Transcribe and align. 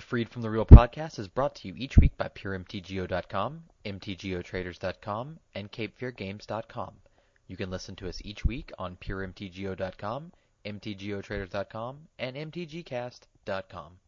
The 0.00 0.06
Freed 0.06 0.30
from 0.30 0.40
the 0.40 0.48
Real 0.48 0.64
podcast 0.64 1.18
is 1.18 1.28
brought 1.28 1.54
to 1.56 1.68
you 1.68 1.74
each 1.76 1.98
week 1.98 2.16
by 2.16 2.28
PureMTGO.com, 2.28 3.64
MTGOTraders.com, 3.84 5.38
and 5.54 5.70
CapeFearGames.com. 5.70 6.94
You 7.46 7.56
can 7.58 7.70
listen 7.70 7.96
to 7.96 8.08
us 8.08 8.22
each 8.24 8.42
week 8.46 8.72
on 8.78 8.96
PureMTGO.com, 8.96 10.32
MTGOTraders.com, 10.64 12.08
and 12.18 12.34
MTGCast.com. 12.34 13.98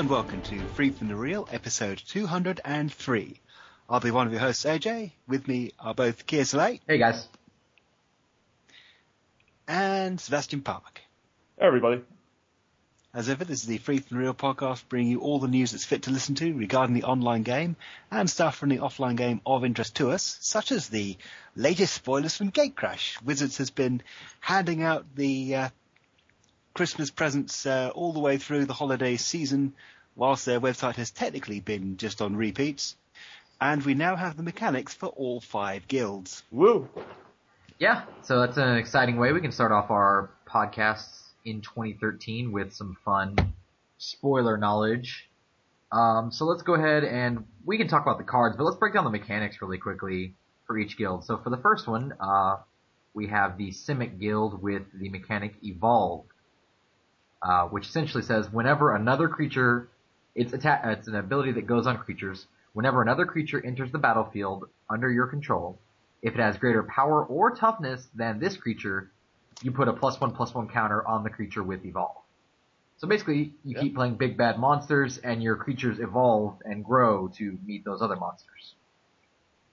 and 0.00 0.08
welcome 0.08 0.40
to 0.40 0.58
Freed 0.68 0.96
from 0.96 1.08
the 1.08 1.14
Real, 1.14 1.46
episode 1.52 1.98
203. 2.06 3.40
I'll 3.90 4.00
be 4.00 4.10
one 4.10 4.26
of 4.26 4.32
your 4.32 4.40
hosts, 4.40 4.64
AJ. 4.64 5.12
With 5.28 5.46
me 5.46 5.72
are 5.78 5.92
both 5.92 6.26
Kier 6.26 6.46
Soleil 6.46 6.78
Hey 6.88 6.96
guys. 6.96 7.28
and 9.68 10.18
Sebastian 10.18 10.62
Park. 10.62 11.02
Hey, 11.58 11.66
everybody. 11.66 12.00
As 13.12 13.28
ever, 13.28 13.44
this 13.44 13.60
is 13.60 13.66
the 13.66 13.76
Freed 13.76 14.06
from 14.06 14.16
the 14.16 14.22
Real 14.22 14.32
podcast 14.32 14.88
bringing 14.88 15.10
you 15.10 15.20
all 15.20 15.38
the 15.38 15.48
news 15.48 15.72
that's 15.72 15.84
fit 15.84 16.04
to 16.04 16.10
listen 16.10 16.34
to 16.36 16.54
regarding 16.54 16.94
the 16.94 17.04
online 17.04 17.42
game 17.42 17.76
and 18.10 18.30
stuff 18.30 18.56
from 18.56 18.70
the 18.70 18.78
offline 18.78 19.18
game 19.18 19.42
of 19.44 19.66
interest 19.66 19.96
to 19.96 20.12
us, 20.12 20.38
such 20.40 20.72
as 20.72 20.88
the 20.88 21.18
latest 21.56 21.92
spoilers 21.92 22.38
from 22.38 22.52
Gatecrash. 22.52 23.22
Wizards 23.22 23.58
has 23.58 23.68
been 23.68 24.00
handing 24.40 24.82
out 24.82 25.04
the 25.14 25.56
uh, 25.56 25.68
Christmas 26.74 27.10
presents 27.10 27.66
uh, 27.66 27.90
all 27.94 28.12
the 28.12 28.20
way 28.20 28.38
through 28.38 28.64
the 28.64 28.72
holiday 28.72 29.16
season, 29.16 29.74
whilst 30.16 30.46
their 30.46 30.60
website 30.60 30.96
has 30.96 31.10
technically 31.10 31.60
been 31.60 31.96
just 31.96 32.20
on 32.20 32.36
repeats. 32.36 32.96
And 33.60 33.82
we 33.84 33.94
now 33.94 34.16
have 34.16 34.36
the 34.36 34.42
mechanics 34.42 34.94
for 34.94 35.08
all 35.08 35.40
five 35.40 35.86
guilds. 35.86 36.42
Woo. 36.50 36.88
Yeah, 37.78 38.04
so 38.22 38.40
that's 38.40 38.56
an 38.56 38.76
exciting 38.76 39.16
way 39.16 39.32
we 39.32 39.40
can 39.40 39.52
start 39.52 39.72
off 39.72 39.90
our 39.90 40.30
podcasts 40.46 41.20
in 41.44 41.60
2013 41.60 42.52
with 42.52 42.72
some 42.72 42.96
fun 43.04 43.36
spoiler 43.98 44.56
knowledge. 44.56 45.28
Um, 45.92 46.30
so 46.30 46.44
let's 46.44 46.62
go 46.62 46.74
ahead 46.74 47.04
and 47.04 47.44
we 47.64 47.76
can 47.78 47.88
talk 47.88 48.02
about 48.02 48.18
the 48.18 48.24
cards, 48.24 48.56
but 48.56 48.64
let's 48.64 48.76
break 48.76 48.94
down 48.94 49.04
the 49.04 49.10
mechanics 49.10 49.60
really 49.60 49.78
quickly 49.78 50.34
for 50.66 50.78
each 50.78 50.96
guild. 50.96 51.24
So 51.24 51.38
for 51.38 51.50
the 51.50 51.56
first 51.56 51.88
one, 51.88 52.14
uh, 52.20 52.58
we 53.14 53.26
have 53.26 53.58
the 53.58 53.70
Simic 53.70 54.20
Guild 54.20 54.62
with 54.62 54.82
the 54.94 55.08
mechanic 55.08 55.54
Evolve, 55.62 56.24
uh, 57.42 57.64
which 57.64 57.86
essentially 57.86 58.22
says 58.22 58.50
whenever 58.52 58.94
another 58.94 59.28
creature, 59.28 59.88
it's 60.40 60.54
atta- 60.54 60.90
it's 60.92 61.06
an 61.06 61.16
ability 61.16 61.52
that 61.52 61.66
goes 61.66 61.86
on 61.86 61.98
creatures. 61.98 62.46
Whenever 62.72 63.02
another 63.02 63.26
creature 63.26 63.64
enters 63.64 63.92
the 63.92 63.98
battlefield 63.98 64.70
under 64.88 65.10
your 65.10 65.26
control, 65.26 65.78
if 66.22 66.34
it 66.34 66.40
has 66.40 66.56
greater 66.56 66.82
power 66.84 67.24
or 67.26 67.54
toughness 67.54 68.06
than 68.14 68.38
this 68.38 68.56
creature, 68.56 69.10
you 69.62 69.70
put 69.70 69.88
a 69.88 69.92
plus 69.92 70.18
one 70.18 70.32
plus 70.32 70.54
one 70.54 70.66
counter 70.68 71.06
on 71.06 71.24
the 71.24 71.30
creature 71.30 71.62
with 71.62 71.84
evolve. 71.84 72.16
So 72.96 73.06
basically, 73.06 73.52
you 73.64 73.74
keep 73.76 73.94
playing 73.94 74.14
big 74.14 74.38
bad 74.38 74.58
monsters, 74.58 75.18
and 75.18 75.42
your 75.42 75.56
creatures 75.56 75.98
evolve 76.00 76.60
and 76.64 76.84
grow 76.84 77.28
to 77.36 77.58
meet 77.66 77.84
those 77.84 78.00
other 78.00 78.16
monsters. 78.16 78.74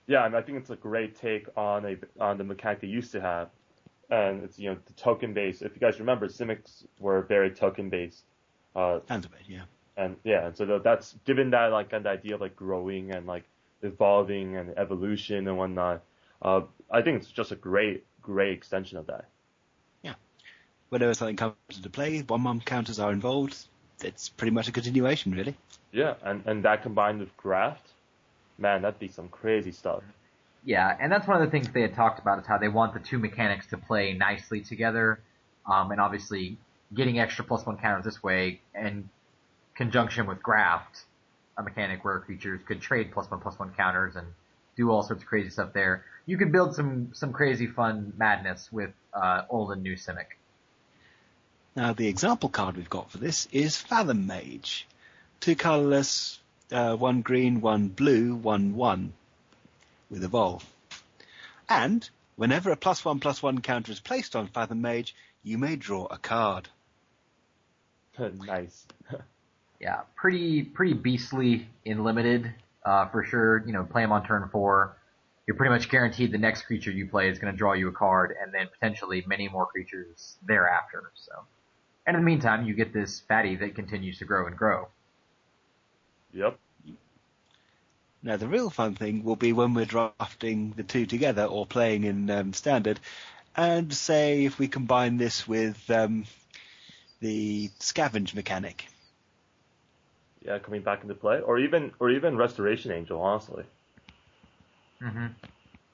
Yeah, 0.07 0.25
and 0.25 0.35
I 0.35 0.41
think 0.41 0.57
it's 0.57 0.69
a 0.69 0.75
great 0.75 1.15
take 1.15 1.47
on 1.55 1.85
a 1.85 2.23
on 2.23 2.37
the 2.37 2.43
mechanic 2.43 2.81
they 2.81 2.87
used 2.87 3.13
to 3.13 3.21
have, 3.21 3.49
and 4.09 4.43
it's 4.43 4.59
you 4.59 4.69
know 4.69 4.77
the 4.85 4.93
token 4.93 5.33
based. 5.33 5.61
If 5.61 5.73
you 5.75 5.79
guys 5.79 5.99
remember, 5.99 6.27
Simics 6.27 6.85
were 6.99 7.21
very 7.21 7.51
token 7.51 7.89
based, 7.89 8.23
uh, 8.75 8.99
And 9.09 9.23
a 9.25 9.29
bit, 9.29 9.41
yeah. 9.47 9.63
And 9.97 10.15
yeah, 10.23 10.47
and 10.47 10.55
so 10.55 10.79
that's 10.79 11.15
given 11.25 11.49
that 11.49 11.71
like 11.71 11.89
kind 11.89 12.05
of 12.05 12.11
idea 12.11 12.35
of 12.35 12.41
like 12.41 12.55
growing 12.55 13.11
and 13.11 13.25
like 13.25 13.43
evolving 13.81 14.55
and 14.55 14.77
evolution 14.77 15.47
and 15.47 15.57
whatnot. 15.57 16.03
Uh, 16.41 16.61
I 16.91 17.01
think 17.01 17.21
it's 17.21 17.31
just 17.31 17.51
a 17.51 17.55
great 17.55 18.05
great 18.21 18.53
extension 18.53 18.97
of 18.97 19.07
that. 19.07 19.25
Yeah. 20.03 20.13
Whenever 20.89 21.13
something 21.13 21.35
comes 21.35 21.55
into 21.75 21.89
play, 21.89 22.21
one 22.21 22.41
mum 22.41 22.61
counters 22.61 22.99
are 22.99 23.11
involved. 23.11 23.57
It's 24.03 24.29
pretty 24.29 24.51
much 24.51 24.67
a 24.67 24.71
continuation, 24.71 25.33
really. 25.33 25.55
Yeah, 25.91 26.13
and 26.23 26.43
and 26.45 26.63
that 26.63 26.83
combined 26.83 27.19
with 27.19 27.35
graft, 27.35 27.87
man, 28.57 28.83
that'd 28.83 28.99
be 28.99 29.07
some 29.07 29.29
crazy 29.29 29.71
stuff. 29.71 30.03
Yeah, 30.63 30.95
and 30.99 31.11
that's 31.11 31.27
one 31.27 31.41
of 31.41 31.47
the 31.47 31.51
things 31.51 31.69
they 31.73 31.81
had 31.81 31.95
talked 31.95 32.19
about 32.19 32.39
is 32.39 32.45
how 32.45 32.57
they 32.57 32.67
want 32.67 32.93
the 32.93 32.99
two 32.99 33.17
mechanics 33.17 33.67
to 33.67 33.77
play 33.77 34.13
nicely 34.13 34.61
together, 34.61 35.19
um, 35.65 35.91
and 35.91 35.99
obviously 35.99 36.57
getting 36.93 37.19
extra 37.19 37.43
plus 37.43 37.65
one 37.65 37.77
counters 37.77 38.05
this 38.05 38.21
way 38.21 38.61
in 38.75 39.09
conjunction 39.77 40.25
with 40.25 40.41
graft, 40.41 41.03
a 41.55 41.63
mechanic 41.63 42.03
where 42.03 42.19
creatures 42.19 42.59
could 42.67 42.81
trade 42.81 43.11
plus 43.11 43.29
one 43.29 43.39
plus 43.39 43.57
one 43.57 43.71
counters 43.77 44.15
and 44.15 44.27
do 44.75 44.89
all 44.89 45.03
sorts 45.03 45.21
of 45.21 45.29
crazy 45.29 45.49
stuff 45.49 45.71
there. 45.71 46.03
You 46.25 46.37
could 46.37 46.51
build 46.51 46.75
some 46.75 47.11
some 47.13 47.31
crazy 47.31 47.67
fun 47.67 48.13
madness 48.17 48.69
with 48.71 48.91
uh, 49.13 49.43
old 49.49 49.71
and 49.71 49.83
new 49.83 49.95
Simic. 49.95 50.35
Now, 51.75 51.93
the 51.93 52.07
example 52.07 52.49
card 52.49 52.75
we've 52.75 52.89
got 52.89 53.11
for 53.11 53.19
this 53.19 53.47
is 53.51 53.77
Fathom 53.77 54.25
Mage. 54.25 54.87
Two 55.39 55.55
colourless, 55.55 56.39
uh, 56.71 56.95
one 56.95 57.21
green, 57.21 57.61
one 57.61 57.87
blue, 57.87 58.33
one 58.33 58.75
one, 58.75 59.13
with 60.09 60.23
Evolve. 60.23 60.65
And, 61.69 62.09
whenever 62.35 62.71
a 62.71 62.75
plus 62.75 63.05
one 63.05 63.19
plus 63.19 63.43
one 63.43 63.61
counter 63.61 63.91
is 63.91 63.99
placed 63.99 64.35
on 64.35 64.47
Fathom 64.47 64.81
Mage, 64.81 65.15
you 65.43 65.59
may 65.59 65.75
draw 65.75 66.05
a 66.05 66.17
card. 66.17 66.67
nice. 68.19 68.87
Yeah, 69.79 70.01
pretty 70.15 70.63
pretty 70.63 70.93
beastly 70.93 71.67
in 71.85 72.03
limited 72.03 72.53
uh, 72.85 73.07
for 73.09 73.23
sure. 73.23 73.63
You 73.65 73.73
know, 73.73 73.83
play 73.83 74.01
them 74.01 74.11
on 74.11 74.25
turn 74.25 74.49
four. 74.51 74.97
You're 75.45 75.55
pretty 75.55 75.73
much 75.73 75.89
guaranteed 75.89 76.31
the 76.31 76.37
next 76.37 76.63
creature 76.63 76.91
you 76.91 77.07
play 77.07 77.29
is 77.29 77.39
going 77.39 77.53
to 77.53 77.57
draw 77.57 77.73
you 77.73 77.87
a 77.87 77.91
card, 77.91 78.35
and 78.41 78.53
then 78.53 78.67
potentially 78.67 79.23
many 79.27 79.47
more 79.47 79.65
creatures 79.65 80.35
thereafter. 80.45 81.11
So, 81.15 81.31
and 82.05 82.15
in 82.15 82.21
the 82.21 82.25
meantime, 82.25 82.65
you 82.65 82.73
get 82.73 82.91
this 82.91 83.21
fatty 83.21 83.55
that 83.57 83.75
continues 83.75 84.19
to 84.19 84.25
grow 84.25 84.47
and 84.47 84.57
grow. 84.57 84.89
Yep. 86.33 86.59
Now, 88.23 88.35
the 88.35 88.47
real 88.47 88.69
fun 88.69 88.95
thing 88.95 89.23
will 89.23 89.37
be 89.37 89.53
when 89.53 89.73
we're 89.73 89.85
drafting 89.85 90.73
the 90.75 90.83
two 90.83 91.05
together 91.05 91.45
or 91.45 91.65
playing 91.65 92.03
in 92.03 92.29
um, 92.29 92.51
standard, 92.51 92.99
and 93.55 93.93
say 93.93 94.43
if 94.43 94.59
we 94.59 94.67
combine 94.67 95.17
this 95.17 95.47
with 95.47 95.89
um, 95.89 96.25
the 97.21 97.69
scavenge 97.79 98.33
mechanic. 98.33 98.87
Yeah, 100.47 100.59
coming 100.59 100.81
back 100.81 101.01
into 101.03 101.13
play, 101.13 101.41
or 101.41 101.59
even 101.59 101.91
or 101.99 102.09
even 102.09 102.37
Restoration 102.37 102.91
Angel, 102.93 103.19
honestly. 103.19 103.65
Mm-hmm. 105.03 105.27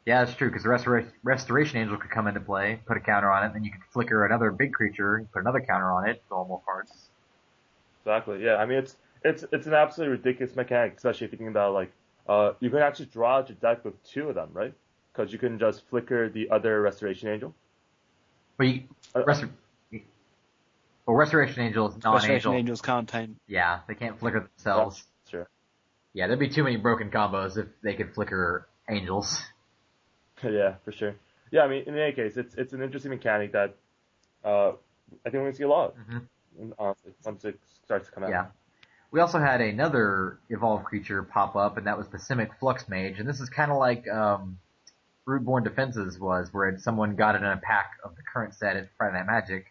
Yeah, 0.05 0.23
that's 0.23 0.37
true 0.37 0.49
because 0.49 0.63
Restora- 0.63 1.09
Restoration 1.23 1.77
Angel 1.79 1.97
could 1.97 2.11
come 2.11 2.27
into 2.27 2.39
play, 2.39 2.79
put 2.85 2.95
a 2.95 2.99
counter 2.99 3.31
on 3.31 3.45
it, 3.45 3.53
then 3.53 3.63
you 3.63 3.71
could 3.71 3.81
flicker 3.91 4.25
another 4.25 4.51
big 4.51 4.73
creature, 4.73 5.25
put 5.33 5.41
another 5.41 5.61
counter 5.61 5.91
on 5.91 6.07
it, 6.07 6.21
draw 6.27 6.45
more 6.45 6.61
cards. 6.65 6.91
Exactly. 8.05 8.43
Yeah. 8.43 8.57
I 8.57 8.65
mean, 8.65 8.77
it's 8.77 8.95
it's 9.23 9.43
it's 9.51 9.65
an 9.65 9.73
absolutely 9.73 10.17
ridiculous 10.17 10.55
mechanic, 10.55 10.97
especially 10.97 11.25
if 11.25 11.31
you 11.31 11.37
think 11.39 11.49
about 11.49 11.73
like 11.73 11.91
uh 12.29 12.53
you 12.59 12.69
can 12.69 12.79
actually 12.79 13.07
draw 13.07 13.37
out 13.37 13.49
your 13.49 13.57
deck 13.59 13.83
with 13.83 14.01
two 14.03 14.29
of 14.29 14.35
them, 14.35 14.49
right? 14.53 14.73
Because 15.11 15.33
you 15.33 15.39
can 15.39 15.57
just 15.57 15.87
flicker 15.89 16.29
the 16.29 16.49
other 16.51 16.81
Restoration 16.81 17.29
Angel. 17.29 17.55
But 18.57 18.67
you, 18.67 18.83
Uh, 19.15 19.23
Restor- 19.23 19.49
well, 21.05 21.15
Restoration 21.15 21.61
Angel 21.61 21.87
is 21.89 21.95
Restoration 21.95 22.27
non-angel. 22.29 22.53
angels 22.53 22.81
can't 22.81 23.07
tame. 23.09 23.35
Yeah, 23.47 23.79
they 23.87 23.95
can't 23.95 24.19
flicker 24.19 24.49
themselves. 24.55 25.03
Sure. 25.29 25.47
Yeah, 26.13 26.27
there'd 26.27 26.39
be 26.39 26.49
too 26.49 26.63
many 26.63 26.77
broken 26.77 27.09
combos 27.09 27.57
if 27.57 27.67
they 27.83 27.93
could 27.93 28.13
flicker 28.13 28.67
angels. 28.89 29.41
yeah, 30.43 30.75
for 30.85 30.91
sure. 30.91 31.15
Yeah, 31.51 31.61
I 31.61 31.67
mean, 31.67 31.83
in 31.87 31.97
any 31.97 32.13
case, 32.13 32.37
it's 32.37 32.55
it's 32.55 32.73
an 32.73 32.81
interesting 32.81 33.11
mechanic 33.11 33.51
that 33.53 33.75
uh 34.43 34.69
I 34.69 35.29
think 35.29 35.35
we're 35.35 35.41
gonna 35.41 35.53
see 35.55 35.63
a 35.63 35.69
lot. 35.69 35.95
Mhm. 35.97 36.73
Honestly, 36.77 37.13
once 37.25 37.45
it 37.45 37.59
starts 37.85 38.07
to 38.07 38.13
come 38.13 38.23
out. 38.23 38.29
Yeah. 38.29 38.45
We 39.11 39.19
also 39.19 39.39
had 39.39 39.61
another 39.61 40.39
evolved 40.49 40.85
creature 40.85 41.21
pop 41.21 41.55
up, 41.55 41.77
and 41.77 41.85
that 41.85 41.97
was 41.97 42.07
the 42.07 42.17
Simic 42.17 42.57
Flux 42.59 42.89
Mage, 42.89 43.19
and 43.19 43.29
this 43.29 43.39
is 43.39 43.49
kind 43.49 43.71
of 43.71 43.77
like 43.77 44.07
um, 44.07 44.57
Rootborn 45.27 45.63
Defenses 45.63 46.19
was, 46.19 46.51
where 46.51 46.75
someone 46.79 47.15
got 47.15 47.35
it 47.35 47.39
in 47.39 47.45
a 47.45 47.57
pack 47.57 47.91
of 48.03 48.15
the 48.15 48.23
current 48.23 48.55
set 48.55 48.75
at 48.75 48.89
Friday 48.97 49.17
Night 49.17 49.27
Magic, 49.27 49.67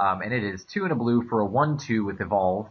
um, 0.00 0.22
and 0.22 0.32
it 0.32 0.42
is 0.42 0.64
two 0.64 0.86
in 0.86 0.92
a 0.92 0.94
blue 0.94 1.28
for 1.28 1.40
a 1.40 1.44
one-two 1.44 2.06
with 2.06 2.22
evolve, 2.22 2.68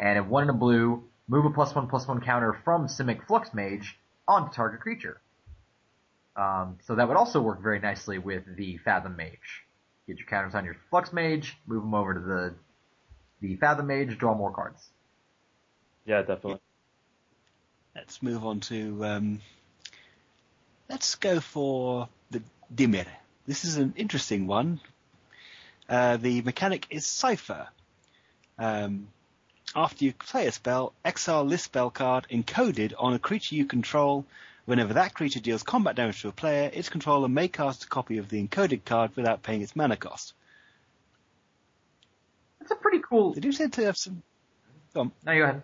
and 0.00 0.18
a 0.18 0.22
one 0.22 0.44
in 0.44 0.48
a 0.48 0.54
blue, 0.54 1.04
move 1.28 1.44
a 1.44 1.50
plus 1.50 1.74
one 1.74 1.88
plus 1.88 2.08
one 2.08 2.22
counter 2.22 2.58
from 2.64 2.86
Simic 2.86 3.26
Flux 3.26 3.52
Mage 3.52 3.98
onto 4.26 4.50
target 4.54 4.80
creature. 4.80 5.20
Um, 6.36 6.78
so 6.86 6.94
that 6.94 7.06
would 7.06 7.18
also 7.18 7.42
work 7.42 7.62
very 7.62 7.80
nicely 7.80 8.18
with 8.18 8.44
the 8.56 8.78
Fathom 8.78 9.16
Mage. 9.16 9.66
Get 10.06 10.18
your 10.18 10.26
counters 10.26 10.54
on 10.54 10.64
your 10.64 10.76
Flux 10.88 11.12
Mage, 11.12 11.58
move 11.66 11.82
them 11.82 11.92
over 11.94 12.14
to 12.14 12.20
the 12.20 12.54
the 13.42 13.56
Fathom 13.56 13.86
Mage, 13.86 14.16
draw 14.16 14.34
more 14.34 14.52
cards. 14.52 14.88
Yeah, 16.06 16.20
definitely. 16.22 16.60
Let's 17.94 18.22
move 18.22 18.46
on 18.46 18.60
to. 18.60 19.04
Um, 19.04 19.40
let's 20.88 21.14
go 21.16 21.40
for 21.40 22.08
the 22.30 22.40
Dimir. 22.74 23.06
This 23.46 23.66
is 23.66 23.76
an 23.76 23.92
interesting 23.96 24.46
one. 24.46 24.80
Uh, 25.88 26.16
the 26.16 26.42
mechanic 26.42 26.86
is 26.90 27.06
Cipher. 27.06 27.68
Um, 28.58 29.08
after 29.74 30.04
you 30.04 30.12
play 30.12 30.46
a 30.46 30.52
spell, 30.52 30.92
exile 31.04 31.46
this 31.46 31.62
spell 31.62 31.90
card 31.90 32.26
encoded 32.30 32.94
on 32.98 33.14
a 33.14 33.18
creature 33.18 33.54
you 33.54 33.64
control. 33.64 34.26
Whenever 34.64 34.94
that 34.94 35.14
creature 35.14 35.40
deals 35.40 35.62
combat 35.62 35.96
damage 35.96 36.20
to 36.22 36.28
a 36.28 36.32
player, 36.32 36.70
its 36.72 36.90
controller 36.90 37.28
may 37.28 37.48
cast 37.48 37.84
a 37.84 37.88
copy 37.88 38.18
of 38.18 38.28
the 38.28 38.46
encoded 38.46 38.84
card 38.84 39.16
without 39.16 39.42
paying 39.42 39.62
its 39.62 39.74
mana 39.74 39.96
cost. 39.96 40.34
That's 42.58 42.72
a 42.72 42.76
pretty 42.76 43.00
cool. 43.00 43.32
They 43.32 43.40
do 43.40 43.52
seem 43.52 43.70
to 43.70 43.84
have 43.84 43.96
some. 43.96 44.22
No, 44.94 45.10
you 45.26 45.38
go 45.38 45.44
ahead. 45.44 45.62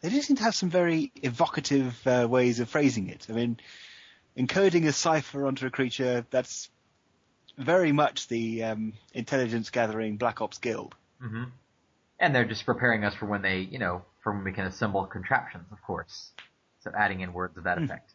They 0.00 0.10
do 0.10 0.20
seem 0.22 0.36
to 0.36 0.42
have 0.42 0.54
some 0.54 0.70
very 0.70 1.12
evocative 1.22 2.06
uh, 2.06 2.26
ways 2.28 2.60
of 2.60 2.68
phrasing 2.68 3.08
it. 3.08 3.26
I 3.30 3.32
mean, 3.32 3.58
encoding 4.36 4.86
a 4.86 4.92
cipher 4.92 5.46
onto 5.46 5.66
a 5.66 5.70
creature, 5.70 6.26
that's 6.30 6.68
very 7.56 7.92
much 7.92 8.28
the 8.28 8.64
um, 8.64 8.92
intelligence 9.12 9.70
gathering 9.70 10.16
Black 10.16 10.40
Ops 10.40 10.58
Guild. 10.58 10.94
hmm 11.20 11.44
And 12.20 12.34
they're 12.34 12.44
just 12.44 12.66
preparing 12.66 13.04
us 13.04 13.14
for 13.14 13.26
when 13.26 13.42
they, 13.42 13.58
you 13.58 13.78
know, 13.78 14.02
for 14.22 14.32
when 14.32 14.44
we 14.44 14.52
can 14.52 14.66
assemble 14.66 15.04
contraptions, 15.06 15.66
of 15.70 15.78
course. 15.82 16.30
So 16.80 16.90
adding 16.96 17.20
in 17.20 17.32
words 17.32 17.56
of 17.56 17.64
that 17.64 17.78
Hmm. 17.78 17.84
effect. 17.84 18.12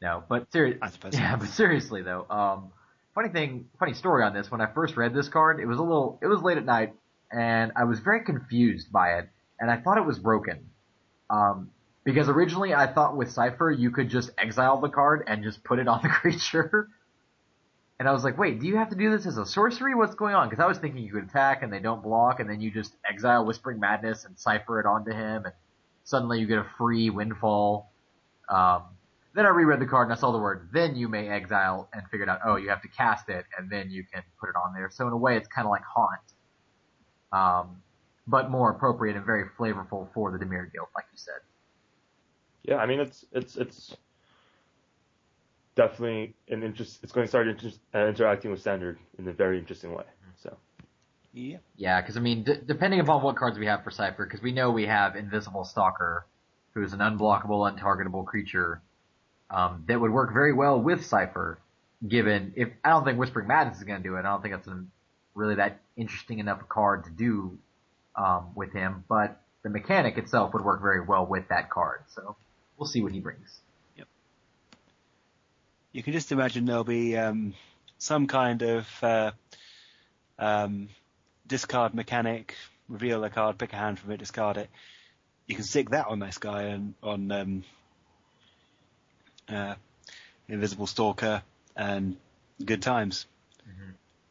No, 0.00 0.22
but 0.28 0.50
seriously, 0.52 1.10
yeah, 1.12 1.36
but 1.40 1.48
seriously 1.48 2.02
though, 2.02 2.26
um, 2.30 2.72
funny 3.14 3.30
thing, 3.30 3.66
funny 3.78 3.94
story 3.94 4.22
on 4.24 4.32
this. 4.34 4.50
When 4.50 4.60
I 4.60 4.66
first 4.72 4.96
read 4.96 5.14
this 5.14 5.28
card, 5.28 5.60
it 5.60 5.66
was 5.66 5.78
a 5.78 5.82
little, 5.82 6.18
it 6.22 6.26
was 6.26 6.40
late 6.42 6.56
at 6.56 6.64
night, 6.64 6.94
and 7.32 7.72
I 7.76 7.84
was 7.84 7.98
very 8.00 8.24
confused 8.24 8.92
by 8.92 9.18
it, 9.18 9.28
and 9.58 9.70
I 9.70 9.76
thought 9.78 9.98
it 9.98 10.06
was 10.06 10.18
broken. 10.18 10.70
Um, 11.30 11.70
because 12.04 12.28
originally 12.28 12.74
I 12.74 12.86
thought 12.92 13.16
with 13.16 13.30
Cipher 13.30 13.70
you 13.70 13.90
could 13.90 14.08
just 14.08 14.30
exile 14.38 14.80
the 14.80 14.88
card 14.88 15.24
and 15.26 15.42
just 15.42 15.62
put 15.64 15.78
it 15.78 15.88
on 15.88 16.00
the 16.02 16.08
creature. 16.20 16.88
And 17.98 18.08
I 18.08 18.12
was 18.12 18.22
like, 18.22 18.38
wait, 18.38 18.60
do 18.60 18.66
you 18.66 18.76
have 18.76 18.90
to 18.90 18.96
do 18.96 19.10
this 19.10 19.26
as 19.26 19.38
a 19.38 19.46
sorcery? 19.46 19.94
What's 19.94 20.14
going 20.14 20.34
on? 20.34 20.48
Because 20.48 20.62
I 20.62 20.66
was 20.66 20.78
thinking 20.78 21.02
you 21.02 21.12
could 21.12 21.24
attack 21.24 21.62
and 21.62 21.72
they 21.72 21.80
don't 21.80 22.02
block, 22.02 22.38
and 22.38 22.48
then 22.48 22.60
you 22.60 22.70
just 22.70 22.94
exile 23.08 23.44
Whispering 23.44 23.80
Madness 23.80 24.24
and 24.24 24.38
cipher 24.38 24.78
it 24.78 24.86
onto 24.86 25.10
him, 25.10 25.44
and 25.44 25.54
suddenly 26.04 26.38
you 26.38 26.46
get 26.46 26.58
a 26.58 26.66
free 26.76 27.10
windfall. 27.10 27.90
Um, 28.48 28.84
then 29.34 29.46
I 29.46 29.50
reread 29.50 29.80
the 29.80 29.86
card 29.86 30.08
and 30.08 30.16
I 30.16 30.20
saw 30.20 30.30
the 30.32 30.38
word, 30.38 30.70
then 30.72 30.96
you 30.96 31.08
may 31.08 31.28
exile, 31.28 31.88
and 31.92 32.02
figured 32.10 32.28
out, 32.28 32.40
oh, 32.44 32.56
you 32.56 32.68
have 32.70 32.82
to 32.82 32.88
cast 32.88 33.28
it, 33.28 33.44
and 33.58 33.68
then 33.68 33.90
you 33.90 34.04
can 34.04 34.22
put 34.40 34.48
it 34.48 34.54
on 34.56 34.72
there. 34.74 34.90
So 34.90 35.06
in 35.06 35.12
a 35.12 35.16
way, 35.16 35.36
it's 35.36 35.48
kind 35.48 35.66
of 35.66 35.70
like 35.70 35.82
Haunt. 35.82 36.20
Um, 37.32 37.82
but 38.28 38.50
more 38.50 38.70
appropriate 38.70 39.16
and 39.16 39.24
very 39.24 39.44
flavorful 39.58 40.08
for 40.12 40.30
the 40.30 40.38
Dimir 40.38 40.70
Guild, 40.72 40.88
like 40.94 41.06
you 41.10 41.18
said. 41.18 41.40
Yeah, 42.62 42.76
I 42.76 42.86
mean 42.86 43.00
it's 43.00 43.24
it's 43.32 43.56
it's 43.56 43.96
definitely 45.78 46.34
an 46.48 46.64
interest. 46.64 46.98
It's 47.04 47.12
going 47.12 47.24
to 47.24 47.28
start 47.28 47.46
inter- 47.46 47.70
uh, 47.94 48.08
interacting 48.08 48.50
with 48.50 48.60
standard 48.60 48.98
in 49.16 49.28
a 49.28 49.32
very 49.32 49.58
interesting 49.58 49.94
way. 49.94 50.04
So 50.42 50.56
Yeah. 51.32 51.58
Yeah, 51.76 52.00
because 52.00 52.16
I 52.16 52.20
mean, 52.20 52.42
d- 52.42 52.58
depending 52.66 52.98
upon 52.98 53.22
what 53.22 53.36
cards 53.36 53.58
we 53.58 53.66
have 53.66 53.84
for 53.84 53.92
Cipher, 53.92 54.26
because 54.26 54.42
we 54.42 54.50
know 54.52 54.72
we 54.72 54.86
have 54.86 55.14
Invisible 55.14 55.64
Stalker, 55.64 56.26
who 56.74 56.82
is 56.82 56.92
an 56.92 56.98
unblockable, 56.98 57.70
untargetable 57.70 58.26
creature 58.26 58.82
um, 59.50 59.84
that 59.86 60.00
would 60.00 60.10
work 60.10 60.32
very 60.32 60.52
well 60.52 60.80
with 60.82 61.06
Cipher. 61.06 61.58
Given 62.06 62.52
if 62.56 62.68
I 62.84 62.90
don't 62.90 63.04
think 63.04 63.18
Whispering 63.18 63.46
Madness 63.46 63.78
is 63.78 63.84
going 63.84 64.02
to 64.02 64.08
do 64.08 64.16
it, 64.16 64.20
I 64.20 64.22
don't 64.22 64.42
think 64.42 64.54
that's 64.54 64.66
an, 64.66 64.90
really 65.34 65.56
that 65.56 65.80
interesting 65.96 66.40
enough 66.40 66.60
a 66.60 66.64
card 66.64 67.04
to 67.04 67.10
do 67.10 67.56
um, 68.16 68.50
with 68.56 68.72
him. 68.72 69.04
But 69.08 69.40
the 69.62 69.70
mechanic 69.70 70.18
itself 70.18 70.52
would 70.54 70.64
work 70.64 70.82
very 70.82 71.00
well 71.00 71.24
with 71.24 71.48
that 71.48 71.70
card. 71.70 72.02
So 72.08 72.36
we'll 72.76 72.88
see 72.88 73.00
what 73.00 73.12
he 73.12 73.20
brings. 73.20 73.60
You 75.98 76.04
can 76.04 76.12
just 76.12 76.30
imagine 76.30 76.64
there'll 76.64 76.84
be 76.84 77.16
um, 77.16 77.54
some 77.98 78.28
kind 78.28 78.62
of 78.62 78.86
uh, 79.02 79.32
um, 80.38 80.90
discard 81.44 81.92
mechanic, 81.92 82.54
reveal 82.88 83.24
a 83.24 83.30
card, 83.30 83.58
pick 83.58 83.72
a 83.72 83.76
hand 83.76 83.98
from 83.98 84.12
it, 84.12 84.18
discard 84.18 84.58
it. 84.58 84.70
You 85.48 85.56
can 85.56 85.64
stick 85.64 85.90
that 85.90 86.06
on 86.06 86.20
this 86.20 86.38
guy 86.38 86.62
and 86.62 86.94
on 87.02 87.32
um, 87.32 87.64
uh, 89.48 89.74
Invisible 90.48 90.86
Stalker 90.86 91.42
and 91.74 92.16
good 92.64 92.80
times. 92.80 93.26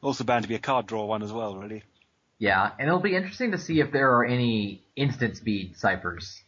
Also 0.01 0.23
bound 0.23 0.43
to 0.43 0.47
be 0.47 0.55
a 0.55 0.59
card 0.59 0.85
draw 0.85 1.03
one 1.03 1.21
as 1.21 1.33
well, 1.33 1.57
really. 1.57 1.83
Yeah, 2.39 2.71
and 2.79 2.87
it'll 2.87 3.01
be 3.01 3.13
interesting 3.13 3.51
to 3.51 3.57
see 3.57 3.81
if 3.81 3.91
there 3.91 4.13
are 4.13 4.23
any 4.23 4.85
instant 4.95 5.35
speed 5.35 5.75
ciphers, 5.75 6.41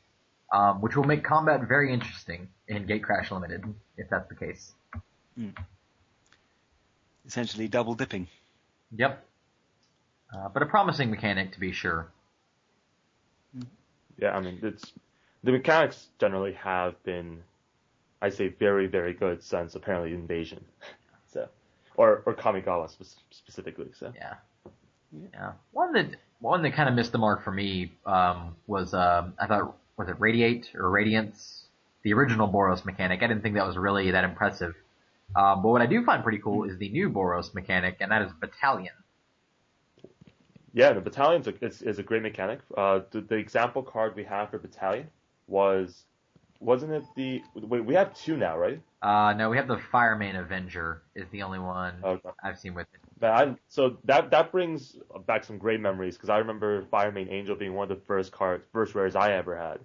um, 0.53 0.79
which 0.79 0.95
will 0.95 1.03
make 1.03 1.25
combat 1.25 1.67
very 1.67 1.91
interesting 1.91 2.47
in 2.69 2.87
Gatecrash 2.87 3.31
Limited, 3.31 3.65
if 3.97 4.09
that's 4.09 4.29
the 4.29 4.35
case. 4.35 4.71
Essentially 7.25 7.67
double 7.67 7.93
dipping. 7.93 8.27
Yep. 8.95 9.23
Uh, 10.33 10.49
but 10.49 10.61
a 10.61 10.65
promising 10.65 11.09
mechanic 11.09 11.51
to 11.53 11.59
be 11.59 11.71
sure. 11.71 12.07
yeah, 14.17 14.35
I 14.35 14.41
mean 14.41 14.59
it's 14.61 14.91
the 15.43 15.51
mechanics 15.51 16.07
generally 16.19 16.53
have 16.53 17.01
been, 17.03 17.41
I 18.21 18.29
say, 18.29 18.49
very 18.49 18.87
very 18.87 19.13
good 19.13 19.43
since 19.43 19.75
apparently 19.75 20.13
Invasion. 20.13 20.63
so 21.33 21.47
or 21.95 22.23
or 22.25 22.33
Kamigawa 22.33 22.89
spe- 22.89 23.17
specifically. 23.31 23.87
So 23.97 24.11
Yeah. 24.15 24.35
Yeah. 25.33 25.51
One 25.71 25.93
that 25.93 26.15
one 26.39 26.61
that 26.63 26.73
kind 26.73 26.89
of 26.89 26.95
missed 26.95 27.11
the 27.11 27.17
mark 27.17 27.43
for 27.43 27.51
me 27.51 27.91
um, 28.05 28.55
was 28.67 28.93
um, 28.93 29.33
I 29.39 29.47
thought 29.47 29.75
was 29.97 30.07
it 30.09 30.19
Radiate 30.19 30.69
or 30.75 30.89
Radiance, 30.89 31.65
the 32.03 32.13
original 32.13 32.47
Boros 32.47 32.85
mechanic. 32.85 33.21
I 33.21 33.27
didn't 33.27 33.43
think 33.43 33.55
that 33.55 33.65
was 33.67 33.77
really 33.77 34.11
that 34.11 34.23
impressive. 34.23 34.75
Um, 35.35 35.61
but 35.61 35.69
what 35.69 35.81
I 35.81 35.85
do 35.85 36.03
find 36.03 36.23
pretty 36.23 36.39
cool 36.39 36.63
is 36.63 36.77
the 36.77 36.89
new 36.89 37.09
Boros 37.09 37.53
mechanic, 37.53 37.97
and 37.99 38.11
that 38.11 38.21
is 38.21 38.31
Battalion. 38.39 38.93
Yeah, 40.73 40.93
the 40.93 41.01
battalion's 41.01 41.47
a, 41.47 41.65
is, 41.65 41.81
is 41.81 41.99
a 41.99 42.03
great 42.03 42.21
mechanic. 42.21 42.59
Uh, 42.77 43.01
the, 43.11 43.21
the 43.21 43.35
example 43.35 43.81
card 43.81 44.15
we 44.15 44.23
have 44.25 44.51
for 44.51 44.59
battalion 44.59 45.07
was, 45.47 46.05
wasn't 46.59 46.93
it 46.93 47.03
the? 47.15 47.41
Wait, 47.55 47.83
we 47.83 47.95
have 47.95 48.13
two 48.13 48.37
now, 48.37 48.57
right? 48.57 48.79
Uh, 49.01 49.33
no, 49.33 49.49
we 49.49 49.57
have 49.57 49.67
the 49.67 49.77
Firemane 49.77 50.39
Avenger 50.39 51.01
is 51.15 51.25
the 51.31 51.41
only 51.41 51.59
one 51.59 51.95
Okay. 52.03 52.29
I've 52.43 52.59
seen 52.59 52.73
with 52.73 52.87
it. 52.93 52.99
But 53.19 53.31
I, 53.31 53.55
so 53.67 53.97
that 54.05 54.29
that 54.31 54.51
brings 54.51 54.97
back 55.25 55.43
some 55.43 55.57
great 55.57 55.79
memories 55.79 56.15
because 56.15 56.29
I 56.29 56.37
remember 56.37 56.83
Firemane 56.83 57.31
Angel 57.31 57.55
being 57.55 57.73
one 57.73 57.89
of 57.91 57.97
the 57.97 58.05
first 58.05 58.31
cards, 58.31 58.63
first 58.71 58.95
rares 58.95 59.15
I 59.15 59.33
ever 59.33 59.57
had. 59.57 59.79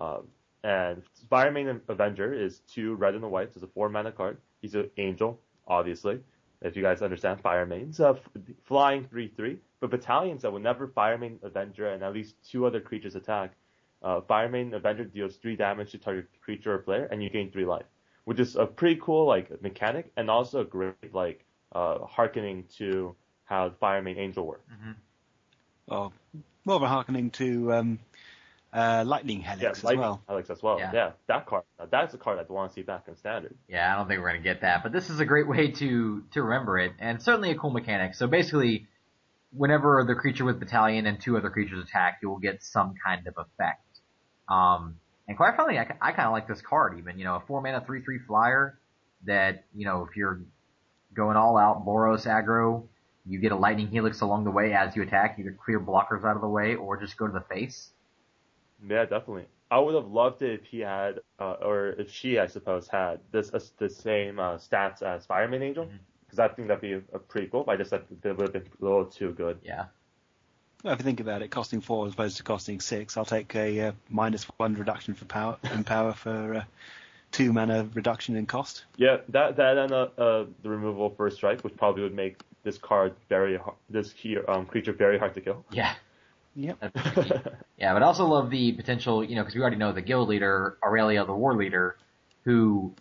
Um, 0.00 0.28
and 0.64 1.02
Firemane 1.30 1.80
Avenger 1.88 2.32
is 2.32 2.60
two 2.60 2.94
red 2.94 3.14
and 3.14 3.24
a 3.24 3.28
white. 3.28 3.52
So 3.52 3.58
It's 3.58 3.64
a 3.64 3.68
four 3.68 3.88
mana 3.88 4.12
card. 4.12 4.38
He's 4.60 4.74
an 4.74 4.90
angel, 4.96 5.40
obviously. 5.66 6.20
If 6.60 6.76
you 6.76 6.82
guys 6.82 7.02
understand 7.02 7.42
Firemane's 7.42 7.98
uh, 7.98 8.14
flying 8.64 9.06
three 9.06 9.28
three, 9.28 9.58
but 9.80 9.90
battalions 9.90 10.42
that 10.42 10.52
whenever 10.52 10.86
Firemane 10.86 11.42
Avenger 11.42 11.88
and 11.88 12.04
at 12.04 12.12
least 12.12 12.36
two 12.48 12.66
other 12.66 12.80
creatures 12.80 13.16
attack, 13.16 13.52
uh, 14.02 14.20
Avenger 14.28 15.04
deals 15.04 15.36
three 15.36 15.56
damage 15.56 15.90
to 15.92 15.98
target 15.98 16.28
creature 16.40 16.74
or 16.74 16.78
player, 16.78 17.06
and 17.10 17.22
you 17.22 17.30
gain 17.30 17.50
three 17.50 17.64
life, 17.64 17.86
which 18.24 18.38
is 18.38 18.54
a 18.54 18.64
pretty 18.66 19.00
cool 19.02 19.26
like 19.26 19.60
mechanic 19.60 20.12
and 20.16 20.30
also 20.30 20.60
a 20.60 20.64
great 20.64 21.12
like 21.12 21.44
uh, 21.74 21.98
to 22.76 23.14
how 23.44 23.70
Firemane 23.70 24.18
Angel 24.18 24.46
works. 24.46 24.70
Well, 25.88 26.12
more 26.64 26.76
of 26.76 26.82
a 26.82 26.88
harkening 26.88 27.30
to 27.32 27.72
um, 27.72 27.98
uh, 28.72 29.04
Lightning 29.06 29.40
Helix 29.42 29.62
Yeah, 29.62 29.70
as 29.70 29.84
Lightning 29.84 30.00
well. 30.00 30.22
Alex 30.28 30.48
as 30.50 30.62
well. 30.62 30.78
Yeah. 30.78 30.90
Yeah, 30.94 31.10
that 31.26 31.46
card. 31.46 31.64
That's 31.90 32.14
a 32.14 32.18
card 32.18 32.38
I'd 32.38 32.48
want 32.48 32.70
to 32.70 32.74
see 32.74 32.82
back 32.82 33.04
in 33.08 33.16
standard. 33.16 33.54
Yeah, 33.68 33.92
I 33.92 33.98
don't 33.98 34.08
think 34.08 34.20
we're 34.20 34.28
gonna 34.32 34.42
get 34.42 34.62
that, 34.62 34.82
but 34.82 34.92
this 34.92 35.10
is 35.10 35.20
a 35.20 35.24
great 35.24 35.46
way 35.48 35.70
to 35.72 36.22
to 36.32 36.42
remember 36.42 36.78
it, 36.78 36.92
and 36.98 37.20
certainly 37.20 37.50
a 37.50 37.54
cool 37.54 37.70
mechanic. 37.70 38.14
So 38.14 38.26
basically, 38.26 38.86
whenever 39.52 40.04
the 40.06 40.14
creature 40.14 40.44
with 40.44 40.58
battalion 40.58 41.06
and 41.06 41.20
two 41.20 41.36
other 41.36 41.50
creatures 41.50 41.84
attack, 41.84 42.20
you 42.22 42.30
will 42.30 42.38
get 42.38 42.62
some 42.62 42.94
kind 43.04 43.26
of 43.26 43.34
effect. 43.36 43.84
Um, 44.48 44.96
and 45.28 45.36
quite 45.36 45.54
frankly, 45.54 45.78
I, 45.78 45.82
I 46.00 46.12
kind 46.12 46.26
of 46.26 46.32
like 46.32 46.48
this 46.48 46.62
card. 46.62 46.98
Even 46.98 47.18
you 47.18 47.24
know, 47.24 47.36
a 47.36 47.40
four 47.40 47.60
mana 47.60 47.82
three 47.84 48.02
three 48.02 48.20
flyer 48.26 48.78
that 49.24 49.64
you 49.74 49.84
know 49.84 50.06
if 50.08 50.16
you're 50.16 50.40
going 51.14 51.36
all 51.36 51.58
out 51.58 51.84
Boros 51.86 52.26
aggro, 52.26 52.84
you 53.26 53.38
get 53.38 53.52
a 53.52 53.56
lightning 53.56 53.88
helix 53.88 54.22
along 54.22 54.44
the 54.44 54.50
way 54.50 54.72
as 54.72 54.96
you 54.96 55.02
attack. 55.02 55.36
Either 55.38 55.56
clear 55.62 55.78
blockers 55.78 56.24
out 56.24 56.36
of 56.36 56.40
the 56.40 56.48
way 56.48 56.74
or 56.74 56.98
just 56.98 57.18
go 57.18 57.26
to 57.26 57.32
the 57.32 57.44
face. 57.54 57.90
Yeah, 58.86 59.04
definitely. 59.04 59.46
I 59.70 59.78
would 59.78 59.94
have 59.94 60.08
loved 60.08 60.42
it 60.42 60.60
if 60.60 60.66
he 60.66 60.80
had, 60.80 61.20
uh, 61.38 61.54
or 61.62 61.88
if 61.90 62.12
she, 62.12 62.38
I 62.38 62.46
suppose, 62.46 62.88
had 62.88 63.20
this 63.30 63.52
uh, 63.54 63.60
the 63.78 63.88
same 63.88 64.38
uh, 64.38 64.56
stats 64.56 65.02
as 65.02 65.26
Firemane 65.26 65.62
Angel, 65.62 65.88
because 66.26 66.38
I 66.38 66.48
think 66.48 66.68
that'd 66.68 66.82
be 66.82 66.92
a, 66.92 67.02
a 67.14 67.18
pretty 67.18 67.46
cool. 67.46 67.64
I 67.68 67.76
just 67.76 67.90
thought 67.90 68.04
it 68.10 68.36
would 68.36 68.40
have 68.40 68.52
been 68.52 68.66
a 68.80 68.84
little 68.84 69.06
too 69.06 69.32
good. 69.32 69.58
Yeah. 69.62 69.86
Well, 70.84 70.92
if 70.92 70.98
you 70.98 71.04
think 71.04 71.20
about 71.20 71.42
it, 71.42 71.50
costing 71.50 71.80
four 71.80 72.06
as 72.06 72.12
opposed 72.12 72.36
to 72.38 72.42
costing 72.42 72.80
six, 72.80 73.16
I'll 73.16 73.24
take 73.24 73.54
a 73.54 73.80
uh, 73.80 73.92
minus 74.10 74.44
one 74.56 74.74
reduction 74.74 75.14
for 75.14 75.24
power 75.24 75.56
in 75.74 75.84
power 75.84 76.12
for 76.12 76.54
uh, 76.54 76.64
two 77.30 77.52
mana 77.52 77.88
reduction 77.94 78.36
in 78.36 78.46
cost. 78.46 78.84
Yeah, 78.96 79.18
that 79.28 79.56
that 79.56 79.78
and 79.78 79.92
uh, 79.92 80.08
uh, 80.18 80.44
the 80.62 80.68
removal 80.68 81.06
of 81.06 81.16
first 81.16 81.36
strike, 81.36 81.62
which 81.62 81.76
probably 81.76 82.02
would 82.02 82.14
make 82.14 82.42
this 82.62 82.78
card 82.78 83.14
very 83.28 83.56
hard, 83.56 83.76
this 83.88 84.10
here 84.12 84.44
um, 84.48 84.66
creature 84.66 84.92
very 84.92 85.18
hard 85.18 85.34
to 85.34 85.40
kill. 85.40 85.64
Yeah. 85.70 85.94
Yep. 86.54 86.78
That's 86.80 86.92
pretty 86.94 87.20
neat. 87.22 87.42
Yeah, 87.78 87.94
but 87.94 88.02
I 88.02 88.06
also 88.06 88.26
love 88.26 88.50
the 88.50 88.72
potential, 88.72 89.24
you 89.24 89.34
know, 89.34 89.42
because 89.42 89.56
we 89.56 89.60
already 89.60 89.76
know 89.76 89.92
the 89.92 90.02
guild 90.02 90.28
leader, 90.28 90.78
Aurelia, 90.84 91.24
the 91.24 91.34
war 91.34 91.56
leader, 91.56 91.96
who 92.44 92.94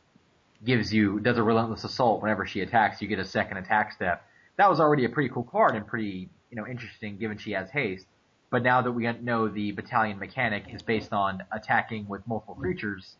gives 0.64 0.92
you 0.94 1.20
does 1.20 1.38
a 1.38 1.44
relentless 1.44 1.84
assault 1.84 2.22
whenever 2.22 2.46
she 2.48 2.62
attacks. 2.62 3.02
You 3.02 3.08
get 3.08 3.20
a 3.20 3.26
second 3.26 3.58
attack 3.58 3.92
step. 3.94 4.26
That 4.58 4.70
was 4.70 4.80
already 4.80 5.06
a 5.06 5.10
pretty 5.10 5.30
cool 5.30 5.44
card 5.44 5.76
and 5.76 5.86
pretty 5.86 6.30
you 6.50 6.58
know 6.58 6.66
interesting 6.66 7.18
given 7.18 7.38
she 7.38 7.52
has 7.52 7.70
haste. 7.70 8.08
But 8.50 8.64
now 8.64 8.82
that 8.82 8.92
we 8.92 9.12
know 9.22 9.48
the 9.48 9.72
battalion 9.72 10.20
mechanic 10.20 10.66
is 10.74 10.82
based 10.82 11.14
on 11.14 11.42
attacking 11.52 12.08
with 12.08 12.28
multiple 12.28 12.56
creatures, 12.56 13.16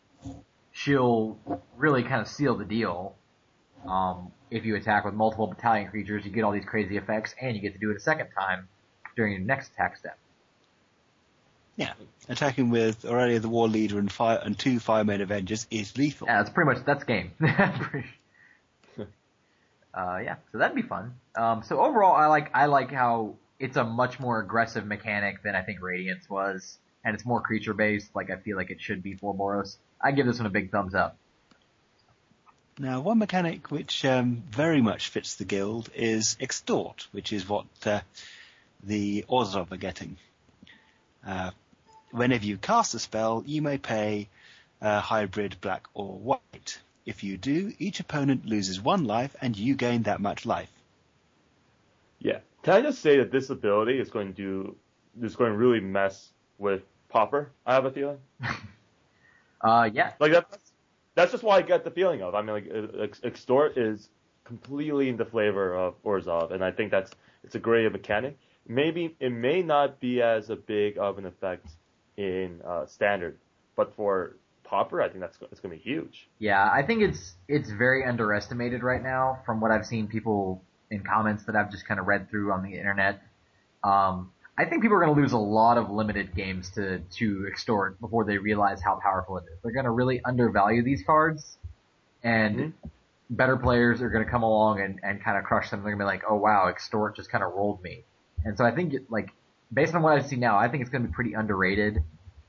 she'll 0.72 1.38
really 1.76 2.02
kind 2.02 2.20
of 2.20 2.28
seal 2.28 2.56
the 2.56 2.64
deal. 2.64 3.16
Um, 3.88 4.32
if 4.50 4.64
you 4.66 4.76
attack 4.76 5.04
with 5.04 5.14
multiple 5.14 5.46
battalion 5.46 5.88
creatures, 5.88 6.24
you 6.26 6.30
get 6.30 6.44
all 6.44 6.52
these 6.52 6.66
crazy 6.66 6.96
effects, 6.98 7.34
and 7.40 7.56
you 7.56 7.62
get 7.62 7.72
to 7.72 7.78
do 7.78 7.90
it 7.90 7.96
a 7.96 8.00
second 8.00 8.28
time 8.38 8.68
during 9.16 9.32
your 9.32 9.40
next 9.40 9.72
attack 9.72 9.96
step. 9.96 10.18
Yeah, 11.76 11.92
attacking 12.28 12.70
with 12.70 13.04
Aurelia 13.04 13.40
the 13.40 13.48
War 13.48 13.68
Leader 13.68 13.98
and 13.98 14.12
fire 14.12 14.40
and 14.42 14.58
two 14.58 14.78
Firemane 14.78 15.22
Avengers 15.22 15.66
is 15.70 15.96
lethal. 15.96 16.26
Yeah, 16.26 16.38
that's 16.42 16.50
pretty 16.50 16.70
much 16.70 16.84
that's 16.84 17.04
game. 17.04 17.32
uh, 17.40 18.04
yeah, 19.94 20.36
so 20.52 20.58
that'd 20.58 20.76
be 20.76 20.82
fun. 20.82 21.14
Um, 21.34 21.62
so 21.62 21.80
overall, 21.80 22.14
I 22.14 22.26
like 22.26 22.50
I 22.54 22.66
like 22.66 22.92
how 22.92 23.36
it's 23.58 23.76
a 23.76 23.84
much 23.84 24.20
more 24.20 24.40
aggressive 24.40 24.86
mechanic 24.86 25.42
than 25.42 25.54
I 25.54 25.62
think 25.62 25.80
Radiance 25.80 26.28
was, 26.28 26.76
and 27.04 27.14
it's 27.14 27.24
more 27.24 27.40
creature 27.40 27.74
based. 27.74 28.14
Like 28.14 28.30
I 28.30 28.36
feel 28.36 28.56
like 28.56 28.70
it 28.70 28.80
should 28.80 29.02
be 29.02 29.14
for 29.14 29.34
Boros. 29.34 29.76
I 30.00 30.12
give 30.12 30.26
this 30.26 30.38
one 30.38 30.46
a 30.46 30.50
big 30.50 30.70
thumbs 30.70 30.94
up. 30.94 31.16
Now, 32.78 33.00
one 33.00 33.18
mechanic 33.18 33.70
which 33.70 34.04
um, 34.04 34.42
very 34.50 34.80
much 34.80 35.08
fits 35.08 35.36
the 35.36 35.44
guild 35.44 35.90
is 35.94 36.36
extort, 36.40 37.06
which 37.12 37.32
is 37.32 37.48
what 37.48 37.66
uh, 37.84 38.00
the 38.82 39.24
Orzhov 39.28 39.72
are 39.72 39.76
getting. 39.76 40.16
Uh, 41.26 41.50
whenever 42.12 42.44
you 42.44 42.58
cast 42.58 42.94
a 42.94 42.98
spell, 42.98 43.42
you 43.46 43.62
may 43.62 43.78
pay 43.78 44.28
a 44.80 45.00
hybrid 45.00 45.56
black 45.60 45.86
or 45.94 46.06
white. 46.06 46.78
If 47.04 47.24
you 47.24 47.36
do, 47.36 47.72
each 47.78 47.98
opponent 47.98 48.46
loses 48.46 48.80
one 48.80 49.04
life 49.04 49.34
and 49.40 49.56
you 49.56 49.74
gain 49.74 50.04
that 50.04 50.20
much 50.20 50.46
life. 50.46 50.70
Yeah. 52.20 52.38
Can 52.62 52.74
I 52.74 52.82
just 52.82 53.00
say 53.00 53.18
that 53.18 53.32
this 53.32 53.50
ability 53.50 53.98
is 53.98 54.10
going 54.10 54.28
to 54.28 54.34
do, 54.34 54.76
is 55.20 55.34
going 55.34 55.50
to 55.50 55.58
really 55.58 55.80
mess 55.80 56.30
with 56.58 56.82
Pauper, 57.08 57.50
I 57.66 57.74
have 57.74 57.84
a 57.84 57.90
feeling. 57.90 58.18
uh, 59.60 59.90
yeah. 59.92 60.12
Like 60.20 60.32
that's, 60.32 60.58
that's 61.14 61.32
just 61.32 61.42
why 61.42 61.56
I 61.56 61.62
get 61.62 61.84
the 61.84 61.90
feeling 61.90 62.22
of. 62.22 62.34
I 62.34 62.42
mean, 62.42 62.90
like, 62.94 63.16
extort 63.24 63.76
is 63.76 64.08
completely 64.44 65.08
in 65.08 65.16
the 65.16 65.24
flavor 65.24 65.74
of 65.74 66.02
Orzhov, 66.04 66.52
and 66.52 66.64
I 66.64 66.70
think 66.70 66.90
that's, 66.90 67.10
it's 67.44 67.54
a 67.54 67.58
great 67.58 67.90
mechanic. 67.90 68.38
Maybe, 68.66 69.16
it 69.18 69.30
may 69.30 69.62
not 69.62 70.00
be 70.00 70.22
as 70.22 70.48
a 70.50 70.56
big 70.56 70.96
of 70.98 71.18
an 71.18 71.26
effect 71.26 71.66
in 72.16 72.60
uh, 72.66 72.86
standard, 72.86 73.38
but 73.76 73.94
for 73.96 74.36
Pauper, 74.64 75.02
I 75.02 75.08
think 75.08 75.20
that's 75.20 75.36
it's 75.50 75.60
going 75.60 75.78
to 75.78 75.84
be 75.84 75.90
huge. 75.90 76.28
Yeah, 76.38 76.62
I 76.62 76.82
think 76.82 77.02
it's 77.02 77.34
it's 77.48 77.70
very 77.70 78.04
underestimated 78.04 78.82
right 78.82 79.02
now 79.02 79.40
from 79.44 79.60
what 79.60 79.70
I've 79.70 79.86
seen 79.86 80.08
people 80.08 80.62
in 80.90 81.02
comments 81.02 81.44
that 81.44 81.56
I've 81.56 81.70
just 81.70 81.86
kind 81.86 82.00
of 82.00 82.06
read 82.06 82.30
through 82.30 82.52
on 82.52 82.62
the 82.62 82.76
internet. 82.76 83.22
Um, 83.84 84.30
I 84.56 84.66
think 84.66 84.82
people 84.82 84.96
are 84.96 85.04
going 85.04 85.14
to 85.14 85.20
lose 85.20 85.32
a 85.32 85.38
lot 85.38 85.78
of 85.78 85.90
limited 85.90 86.34
games 86.34 86.70
to 86.74 87.00
to 87.18 87.46
extort 87.50 88.00
before 88.00 88.24
they 88.24 88.38
realize 88.38 88.80
how 88.82 88.98
powerful 89.02 89.38
it 89.38 89.44
is. 89.52 89.58
They're 89.62 89.72
going 89.72 89.86
to 89.86 89.90
really 89.90 90.22
undervalue 90.24 90.82
these 90.82 91.02
cards, 91.04 91.56
and 92.22 92.56
mm-hmm. 92.56 92.88
better 93.30 93.56
players 93.56 94.02
are 94.02 94.10
going 94.10 94.24
to 94.24 94.30
come 94.30 94.42
along 94.42 94.80
and, 94.80 95.00
and 95.02 95.22
kind 95.24 95.38
of 95.38 95.44
crush 95.44 95.70
them. 95.70 95.80
They're 95.82 95.94
going 95.94 95.98
to 95.98 96.04
be 96.04 96.06
like, 96.06 96.22
"Oh 96.28 96.36
wow, 96.36 96.68
extort 96.68 97.16
just 97.16 97.30
kind 97.30 97.42
of 97.42 97.52
rolled 97.54 97.82
me," 97.82 98.04
and 98.44 98.56
so 98.56 98.64
I 98.64 98.74
think 98.74 98.92
it, 98.92 99.10
like 99.10 99.30
based 99.72 99.94
on 99.94 100.02
what 100.02 100.12
I 100.12 100.22
see 100.22 100.36
now, 100.36 100.58
I 100.58 100.68
think 100.68 100.82
it's 100.82 100.90
going 100.90 101.02
to 101.02 101.08
be 101.08 101.14
pretty 101.14 101.34
underrated, 101.34 102.02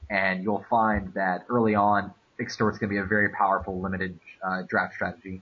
and 0.09 0.43
you'll 0.43 0.65
find 0.69 1.13
that 1.13 1.45
early 1.49 1.75
on, 1.75 2.13
extort's 2.39 2.77
going 2.77 2.89
to 2.89 2.93
be 2.93 2.99
a 2.99 3.05
very 3.05 3.29
powerful 3.29 3.79
limited 3.79 4.19
uh, 4.43 4.63
draft 4.63 4.95
strategy. 4.95 5.41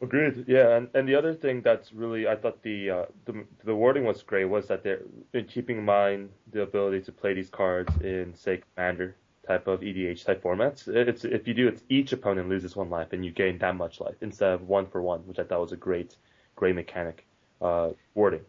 Agreed. 0.00 0.44
Yeah, 0.46 0.76
and, 0.76 0.88
and 0.94 1.08
the 1.08 1.16
other 1.16 1.34
thing 1.34 1.60
that's 1.60 1.92
really 1.92 2.28
I 2.28 2.36
thought 2.36 2.62
the 2.62 2.90
uh, 2.90 3.04
the 3.24 3.44
the 3.64 3.74
wording 3.74 4.04
was 4.04 4.22
great 4.22 4.44
was 4.44 4.68
that 4.68 4.84
they're 4.84 5.42
keeping 5.48 5.78
in 5.78 5.84
mind 5.84 6.30
the 6.52 6.62
ability 6.62 7.00
to 7.02 7.12
play 7.12 7.34
these 7.34 7.50
cards 7.50 7.92
in 8.00 8.32
say 8.36 8.62
commander 8.76 9.16
type 9.44 9.66
of 9.66 9.80
EDH 9.80 10.24
type 10.24 10.42
formats. 10.42 10.86
It's 10.86 11.24
if 11.24 11.48
you 11.48 11.54
do 11.54 11.66
it's 11.66 11.82
each 11.88 12.12
opponent 12.12 12.48
loses 12.48 12.76
one 12.76 12.90
life 12.90 13.08
and 13.12 13.24
you 13.24 13.32
gain 13.32 13.58
that 13.58 13.74
much 13.74 14.00
life 14.00 14.14
instead 14.20 14.52
of 14.52 14.68
one 14.68 14.86
for 14.86 15.02
one, 15.02 15.20
which 15.26 15.40
I 15.40 15.42
thought 15.42 15.62
was 15.62 15.72
a 15.72 15.76
great 15.76 16.16
great 16.54 16.76
mechanic 16.76 17.26
uh. 17.60 17.90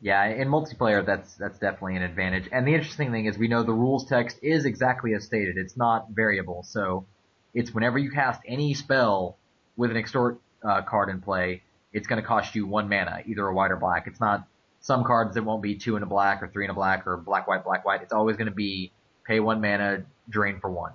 Yeah, 0.01 0.25
in 0.25 0.47
multiplayer 0.47 1.05
that's 1.05 1.35
that's 1.35 1.59
definitely 1.59 1.95
an 1.95 2.03
advantage. 2.03 2.49
And 2.51 2.67
the 2.67 2.73
interesting 2.73 3.11
thing 3.11 3.25
is 3.25 3.37
we 3.37 3.47
know 3.47 3.63
the 3.63 3.73
rules 3.73 4.05
text 4.05 4.39
is 4.41 4.65
exactly 4.65 5.13
as 5.13 5.23
stated. 5.25 5.57
It's 5.57 5.77
not 5.77 6.09
variable, 6.11 6.63
so 6.63 7.05
it's 7.53 7.71
whenever 7.71 7.97
you 7.97 8.11
cast 8.11 8.41
any 8.45 8.73
spell 8.73 9.37
with 9.77 9.91
an 9.91 9.97
extort 9.97 10.39
uh, 10.63 10.81
card 10.81 11.09
in 11.09 11.21
play, 11.21 11.61
it's 11.93 12.07
going 12.07 12.21
to 12.21 12.27
cost 12.27 12.55
you 12.55 12.67
one 12.67 12.89
mana, 12.89 13.21
either 13.25 13.47
a 13.47 13.53
white 13.53 13.71
or 13.71 13.77
black. 13.77 14.07
It's 14.07 14.19
not 14.19 14.47
some 14.81 15.03
cards 15.03 15.35
that 15.35 15.43
won't 15.43 15.61
be 15.61 15.75
two 15.75 15.95
in 15.95 16.03
a 16.03 16.05
black 16.05 16.41
or 16.41 16.47
three 16.47 16.65
in 16.65 16.71
a 16.71 16.73
black 16.73 17.05
or 17.07 17.17
black 17.17 17.47
white 17.47 17.63
black 17.63 17.85
white. 17.85 18.01
It's 18.01 18.13
always 18.13 18.37
going 18.37 18.49
to 18.49 18.55
be 18.55 18.91
pay 19.25 19.39
one 19.39 19.61
mana, 19.61 20.03
drain 20.29 20.59
for 20.59 20.69
one. 20.69 20.93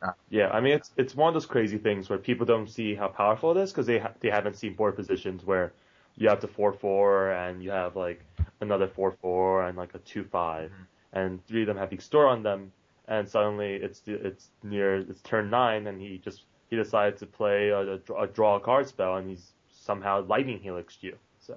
Uh, 0.00 0.12
yeah, 0.30 0.48
I 0.50 0.60
mean 0.60 0.74
it's 0.74 0.92
it's 0.96 1.14
one 1.14 1.28
of 1.28 1.34
those 1.34 1.46
crazy 1.46 1.78
things 1.78 2.08
where 2.08 2.18
people 2.18 2.46
don't 2.46 2.68
see 2.68 2.94
how 2.94 3.08
powerful 3.08 3.56
it 3.56 3.60
is 3.60 3.72
because 3.72 3.86
they 3.86 3.98
ha- 3.98 4.12
they 4.20 4.30
haven't 4.30 4.56
seen 4.56 4.74
board 4.74 4.94
positions 4.94 5.44
where 5.44 5.72
you 6.18 6.28
have 6.28 6.40
the 6.40 6.48
four 6.48 6.72
four 6.72 7.32
and 7.32 7.62
you 7.62 7.70
have 7.70 7.96
like 7.96 8.22
another 8.60 8.88
four 8.88 9.12
four 9.22 9.66
and 9.66 9.78
like 9.78 9.94
a 9.94 9.98
two 9.98 10.24
five 10.24 10.70
mm-hmm. 10.70 11.18
and 11.18 11.46
three 11.46 11.62
of 11.62 11.68
them 11.68 11.76
have 11.76 11.92
extort 11.92 12.28
on 12.28 12.42
them 12.42 12.72
and 13.06 13.28
suddenly 13.28 13.74
it's 13.74 14.02
it's 14.06 14.50
near 14.62 14.96
it's 14.96 15.22
turn 15.22 15.48
nine 15.48 15.86
and 15.86 16.00
he 16.00 16.18
just 16.18 16.42
he 16.70 16.76
decided 16.76 17.18
to 17.18 17.26
play 17.26 17.68
a, 17.70 17.94
a, 17.94 18.22
a 18.22 18.26
draw 18.26 18.56
a 18.56 18.60
card 18.60 18.88
spell, 18.88 19.16
and 19.16 19.28
he's 19.28 19.52
somehow 19.70 20.24
lightning 20.24 20.60
helixed 20.60 21.02
you. 21.02 21.16
So. 21.40 21.56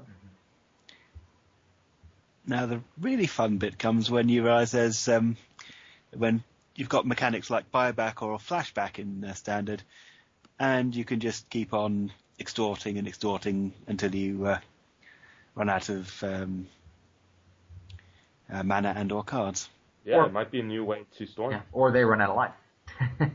Now 2.47 2.65
the 2.65 2.81
really 2.99 3.27
fun 3.27 3.57
bit 3.57 3.77
comes 3.77 4.09
when 4.09 4.29
you 4.29 4.43
realise 4.43 4.71
there's 4.71 5.07
um, 5.07 5.37
when 6.15 6.43
you've 6.75 6.89
got 6.89 7.05
mechanics 7.05 7.49
like 7.49 7.71
buyback 7.71 8.21
or 8.21 8.37
flashback 8.37 8.99
in 8.99 9.23
uh, 9.23 9.33
standard, 9.33 9.83
and 10.59 10.95
you 10.95 11.05
can 11.05 11.19
just 11.19 11.49
keep 11.49 11.73
on 11.73 12.11
extorting 12.41 12.97
and 12.97 13.07
extorting 13.07 13.71
until 13.87 14.13
you 14.13 14.45
uh, 14.45 14.59
run 15.55 15.69
out 15.69 15.87
of 15.87 16.23
um, 16.23 16.67
uh, 18.51 18.63
mana 18.63 18.93
and 18.97 19.11
or 19.13 19.23
cards. 19.23 19.69
Yeah, 20.03 20.17
or, 20.17 20.25
it 20.25 20.33
might 20.33 20.51
be 20.51 20.59
a 20.59 20.63
new 20.63 20.83
way 20.83 21.05
to 21.17 21.25
storm. 21.25 21.51
Yeah, 21.51 21.61
or 21.71 21.91
they 21.91 22.03
run 22.03 22.19
out 22.21 22.31
of 22.31 22.35
life. 22.35 23.31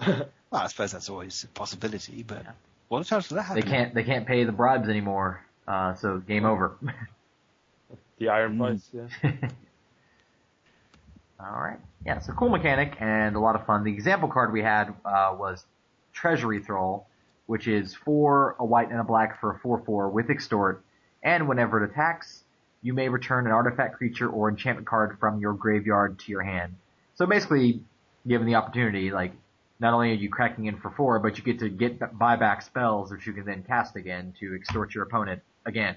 Well, 0.50 0.62
I 0.62 0.68
suppose 0.68 0.92
that's 0.92 1.10
always 1.10 1.44
a 1.44 1.48
possibility, 1.48 2.22
but 2.22 2.44
yeah. 2.44 2.52
what 2.88 3.00
a 3.00 3.04
chance 3.04 3.30
of 3.30 3.36
that 3.36 3.42
happening? 3.42 3.64
They 3.64 3.70
can't 3.70 3.94
they 3.94 4.04
can't 4.04 4.26
pay 4.26 4.44
the 4.44 4.52
bribes 4.52 4.88
anymore, 4.88 5.44
uh, 5.66 5.94
so 5.94 6.18
game 6.18 6.44
over. 6.44 6.76
the 8.18 8.28
iron 8.28 8.58
price, 8.58 8.88
mm. 8.94 9.08
yeah. 9.22 9.48
All 11.40 11.60
right, 11.60 11.78
yeah, 12.04 12.20
so 12.20 12.32
cool 12.32 12.48
mechanic 12.48 12.96
and 13.00 13.36
a 13.36 13.40
lot 13.40 13.56
of 13.56 13.66
fun. 13.66 13.84
The 13.84 13.92
example 13.92 14.28
card 14.28 14.52
we 14.52 14.62
had 14.62 14.94
uh, 15.04 15.34
was 15.38 15.64
Treasury 16.12 16.62
Thrall, 16.62 17.06
which 17.46 17.68
is 17.68 17.94
four 17.94 18.56
a 18.58 18.64
white 18.64 18.90
and 18.90 19.00
a 19.00 19.04
black 19.04 19.40
for 19.40 19.52
a 19.52 19.58
four 19.60 19.82
four 19.84 20.08
with 20.08 20.30
extort, 20.30 20.84
and 21.22 21.48
whenever 21.48 21.82
it 21.82 21.90
attacks, 21.90 22.44
you 22.82 22.92
may 22.92 23.08
return 23.08 23.46
an 23.46 23.52
artifact 23.52 23.96
creature 23.96 24.28
or 24.28 24.48
enchantment 24.48 24.86
card 24.86 25.16
from 25.18 25.40
your 25.40 25.52
graveyard 25.52 26.18
to 26.20 26.30
your 26.30 26.42
hand. 26.42 26.74
So 27.14 27.26
basically, 27.26 27.80
given 28.26 28.46
the 28.46 28.54
opportunity, 28.54 29.10
like 29.10 29.32
not 29.80 29.92
only 29.94 30.10
are 30.10 30.14
you 30.14 30.28
cracking 30.28 30.66
in 30.66 30.78
for 30.78 30.90
four, 30.90 31.18
but 31.18 31.36
you 31.36 31.44
get 31.44 31.58
to 31.60 31.68
get 31.68 31.98
buyback 31.98 32.62
spells 32.62 33.10
which 33.10 33.26
you 33.26 33.32
can 33.32 33.44
then 33.44 33.62
cast 33.62 33.96
again 33.96 34.34
to 34.40 34.54
extort 34.54 34.94
your 34.94 35.04
opponent 35.04 35.42
again. 35.64 35.96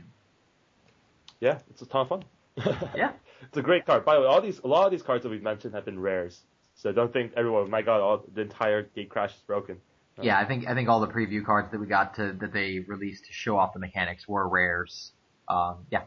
Yeah, 1.39 1.59
it's 1.69 1.81
a 1.81 1.85
ton 1.85 2.01
of 2.01 2.09
fun. 2.09 2.23
yeah, 2.95 3.11
it's 3.41 3.57
a 3.57 3.61
great 3.61 3.85
card. 3.85 4.03
By 4.03 4.15
the 4.15 4.21
way, 4.21 4.27
all 4.27 4.41
these 4.41 4.59
a 4.59 4.67
lot 4.67 4.85
of 4.85 4.91
these 4.91 5.01
cards 5.01 5.23
that 5.23 5.29
we've 5.29 5.43
mentioned 5.43 5.73
have 5.73 5.85
been 5.85 5.99
rares, 5.99 6.41
so 6.75 6.91
don't 6.91 7.13
think 7.13 7.31
everyone. 7.37 7.69
My 7.69 7.81
God, 7.81 8.01
all 8.01 8.25
the 8.33 8.41
entire 8.41 8.83
Gatecrash 8.97 9.35
is 9.35 9.43
broken. 9.47 9.77
Yeah, 10.21 10.39
I 10.39 10.45
think 10.45 10.67
I 10.67 10.73
think 10.73 10.89
all 10.89 10.99
the 10.99 11.07
preview 11.07 11.45
cards 11.45 11.71
that 11.71 11.79
we 11.79 11.87
got 11.87 12.15
to 12.15 12.33
that 12.33 12.51
they 12.53 12.79
released 12.79 13.25
to 13.25 13.33
show 13.33 13.57
off 13.57 13.73
the 13.73 13.79
mechanics 13.79 14.27
were 14.27 14.47
rares. 14.47 15.11
Um, 15.47 15.77
yeah, 15.89 16.03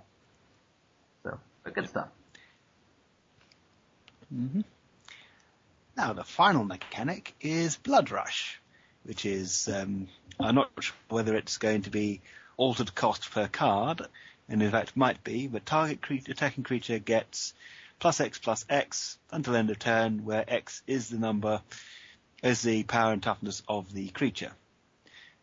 so 1.22 1.38
but 1.64 1.74
good 1.74 1.88
stuff. 1.88 2.08
Mm-hmm. 4.34 4.62
Now, 5.96 6.14
the 6.14 6.24
final 6.24 6.64
mechanic 6.64 7.34
is 7.40 7.76
Blood 7.76 8.10
Rush, 8.10 8.60
which 9.04 9.26
is, 9.26 9.68
um, 9.68 10.08
I'm 10.40 10.54
not 10.54 10.70
sure 10.80 10.96
whether 11.10 11.36
it's 11.36 11.58
going 11.58 11.82
to 11.82 11.90
be 11.90 12.22
altered 12.56 12.94
cost 12.94 13.30
per 13.30 13.46
card, 13.46 14.02
and 14.48 14.62
in 14.62 14.70
fact 14.70 14.96
might 14.96 15.22
be, 15.22 15.48
but 15.48 15.66
target 15.66 16.00
cre- 16.00 16.14
attacking 16.28 16.64
creature 16.64 16.98
gets 16.98 17.52
plus 17.98 18.20
X 18.20 18.38
plus 18.38 18.64
X 18.70 19.18
until 19.30 19.54
end 19.54 19.70
of 19.70 19.78
turn, 19.78 20.24
where 20.24 20.44
X 20.48 20.82
is 20.86 21.10
the 21.10 21.18
number, 21.18 21.60
is 22.42 22.62
the 22.62 22.82
power 22.82 23.12
and 23.12 23.22
toughness 23.22 23.62
of 23.68 23.92
the 23.92 24.08
creature. 24.08 24.52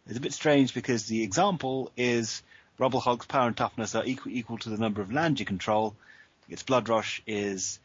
It's 0.08 0.18
a 0.18 0.22
bit 0.22 0.34
strange 0.34 0.74
because 0.74 1.06
the 1.06 1.24
example 1.24 1.92
is 1.96 2.42
Rubblehulk's 2.80 3.26
power 3.26 3.48
and 3.48 3.56
toughness 3.56 3.96
are 3.96 4.06
equal, 4.06 4.32
equal 4.32 4.58
to 4.60 4.70
the 4.70 4.78
number 4.78 5.02
of 5.02 5.12
land 5.12 5.40
you 5.40 5.46
control. 5.46 5.96
Its 6.50 6.64
Blood 6.64 6.90
Rush 6.90 7.22
is 7.28 7.80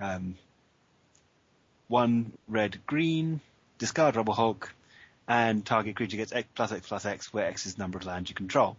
um, 0.00 0.36
one 1.88 2.32
red 2.48 2.78
green, 2.86 3.40
discard 3.78 4.16
Rubblehog, 4.16 4.68
and 5.26 5.64
target 5.64 5.96
creature 5.96 6.16
gets 6.16 6.32
X 6.32 6.46
plus 6.54 6.72
X 6.72 6.86
plus 6.88 7.06
X, 7.06 7.32
where 7.32 7.46
X 7.46 7.66
is 7.66 7.76
the 7.76 7.82
number 7.82 7.98
of 7.98 8.04
lands 8.04 8.28
you 8.28 8.34
control. 8.34 8.76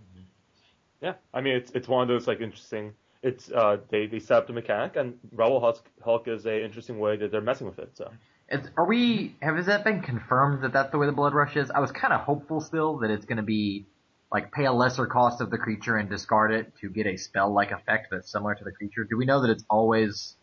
Yeah, 1.02 1.14
I 1.34 1.42
mean 1.42 1.56
it's 1.56 1.72
it's 1.72 1.88
one 1.88 2.04
of 2.04 2.08
those 2.08 2.28
like 2.28 2.42
interesting. 2.42 2.94
It's 3.24 3.52
uh 3.52 3.78
they 3.90 4.06
they 4.06 4.20
set 4.20 4.38
up 4.38 4.48
the 4.48 4.54
mechanic 4.54 4.96
and 4.96 5.18
Rubblehulk, 5.36 5.80
Hulk 6.04 6.28
is 6.28 6.46
a 6.46 6.64
interesting 6.64 7.00
way 7.00 7.18
that 7.18 7.32
they're 7.32 7.42
messing 7.42 7.68
with 7.68 7.80
it. 7.80 7.98
So 7.98 8.12
It's, 8.48 8.68
are 8.78 8.86
we? 8.86 9.36
Have 9.42 9.56
has 9.56 9.66
that 9.66 9.84
been 9.84 10.02
confirmed 10.02 10.64
that 10.64 10.74
that's 10.74 10.92
the 10.92 10.98
way 10.98 11.08
the 11.08 11.12
Blood 11.14 11.34
Rush 11.34 11.56
is? 11.56 11.72
I 11.72 11.80
was 11.80 11.92
kind 11.92 12.14
of 12.14 12.22
hopeful 12.22 12.62
still 12.62 12.98
that 13.00 13.10
it's 13.10 13.26
going 13.26 13.38
to 13.38 13.44
be 13.44 13.86
like 14.32 14.52
pay 14.52 14.66
a 14.66 14.72
lesser 14.72 15.08
cost 15.08 15.42
of 15.42 15.50
the 15.50 15.58
creature 15.58 15.98
and 15.98 16.10
discard 16.10 16.52
it 16.52 16.72
to 16.82 16.90
get 16.90 17.08
a 17.08 17.18
spell-like 17.18 17.72
effect 17.72 18.08
that's 18.12 18.32
similar 18.32 18.54
to 18.56 18.64
the 18.64 18.72
creature. 18.72 19.04
Do 19.04 19.18
we 19.18 19.26
know 19.26 19.42
that 19.42 19.50
it's 19.50 19.64
always 19.70 20.36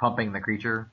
pumping 0.00 0.32
the 0.32 0.40
creature? 0.40 0.90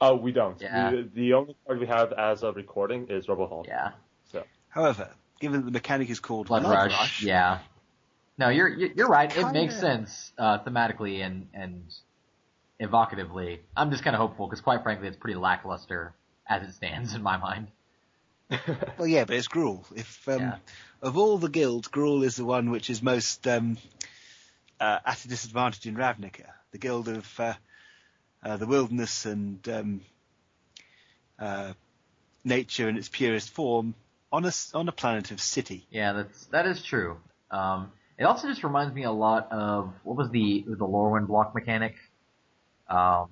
oh 0.00 0.14
we 0.14 0.32
don't. 0.32 0.60
Yeah. 0.60 0.90
We, 0.92 1.10
the 1.14 1.32
only 1.34 1.56
card 1.66 1.80
we 1.80 1.86
have 1.86 2.12
as 2.12 2.42
of 2.42 2.56
recording 2.56 3.08
is 3.08 3.26
Rubblehulk. 3.26 3.66
Yeah, 3.66 3.92
So 4.30 4.44
However, 4.68 5.10
given 5.40 5.60
that 5.60 5.66
the 5.66 5.72
mechanic 5.72 6.10
is 6.10 6.20
called 6.20 6.48
Blood, 6.48 6.62
Blood 6.62 6.90
Rush. 6.90 7.22
Yeah. 7.22 7.60
No, 8.36 8.48
you're 8.48 8.68
you're 8.68 8.90
you're 8.94 9.08
right. 9.08 9.30
It 9.30 9.34
Kinda- 9.34 9.52
makes 9.52 9.78
sense 9.78 10.32
uh, 10.38 10.58
thematically 10.58 11.24
and 11.24 11.48
and 11.54 11.84
evocatively. 12.80 13.60
I'm 13.76 13.90
just 13.90 14.04
kind 14.04 14.14
of 14.16 14.20
hopeful 14.20 14.46
because, 14.46 14.60
quite 14.60 14.82
frankly, 14.82 15.08
it's 15.08 15.16
pretty 15.16 15.38
lackluster 15.38 16.14
as 16.48 16.62
it 16.68 16.72
stands 16.74 17.14
in 17.14 17.22
my 17.22 17.36
mind. 17.36 17.68
Well, 18.98 19.08
yeah, 19.08 19.24
but 19.24 19.34
it's 19.36 19.48
Gruul. 19.48 19.84
If 19.96 20.28
um, 20.28 20.40
Yeah. 20.40 20.56
of 21.02 21.16
all 21.16 21.38
the 21.38 21.48
guilds, 21.48 21.88
Gruul 21.88 22.22
is 22.24 22.36
the 22.36 22.44
one 22.44 22.70
which 22.70 22.90
is 22.90 23.02
most 23.02 23.46
um, 23.48 23.76
uh, 24.78 25.00
at 25.04 25.24
a 25.24 25.28
disadvantage 25.28 25.86
in 25.86 25.96
Ravnica. 25.96 26.46
The 26.70 26.78
guild 26.78 27.08
of 27.08 27.40
uh, 27.40 27.54
uh, 28.44 28.56
the 28.56 28.66
wilderness 28.66 29.26
and 29.26 29.66
um, 29.68 30.00
uh, 31.38 31.72
nature 32.44 32.88
in 32.88 32.96
its 32.96 33.08
purest 33.08 33.50
form 33.50 33.94
on 34.32 34.44
a 34.44 34.48
s- 34.48 34.72
on 34.74 34.88
a 34.88 34.92
planet 34.92 35.30
of 35.30 35.40
city. 35.40 35.86
Yeah, 35.90 36.12
that's 36.12 36.46
that 36.46 36.66
is 36.66 36.82
true. 36.82 37.18
Um, 37.50 37.90
it 38.18 38.24
also 38.24 38.48
just 38.48 38.62
reminds 38.62 38.94
me 38.94 39.04
a 39.04 39.10
lot 39.12 39.50
of 39.50 39.92
what 40.04 40.16
was 40.16 40.30
the 40.30 40.64
the 40.66 40.86
Lorwyn 40.86 41.26
block 41.26 41.54
mechanic? 41.54 41.96
Um, 42.88 43.28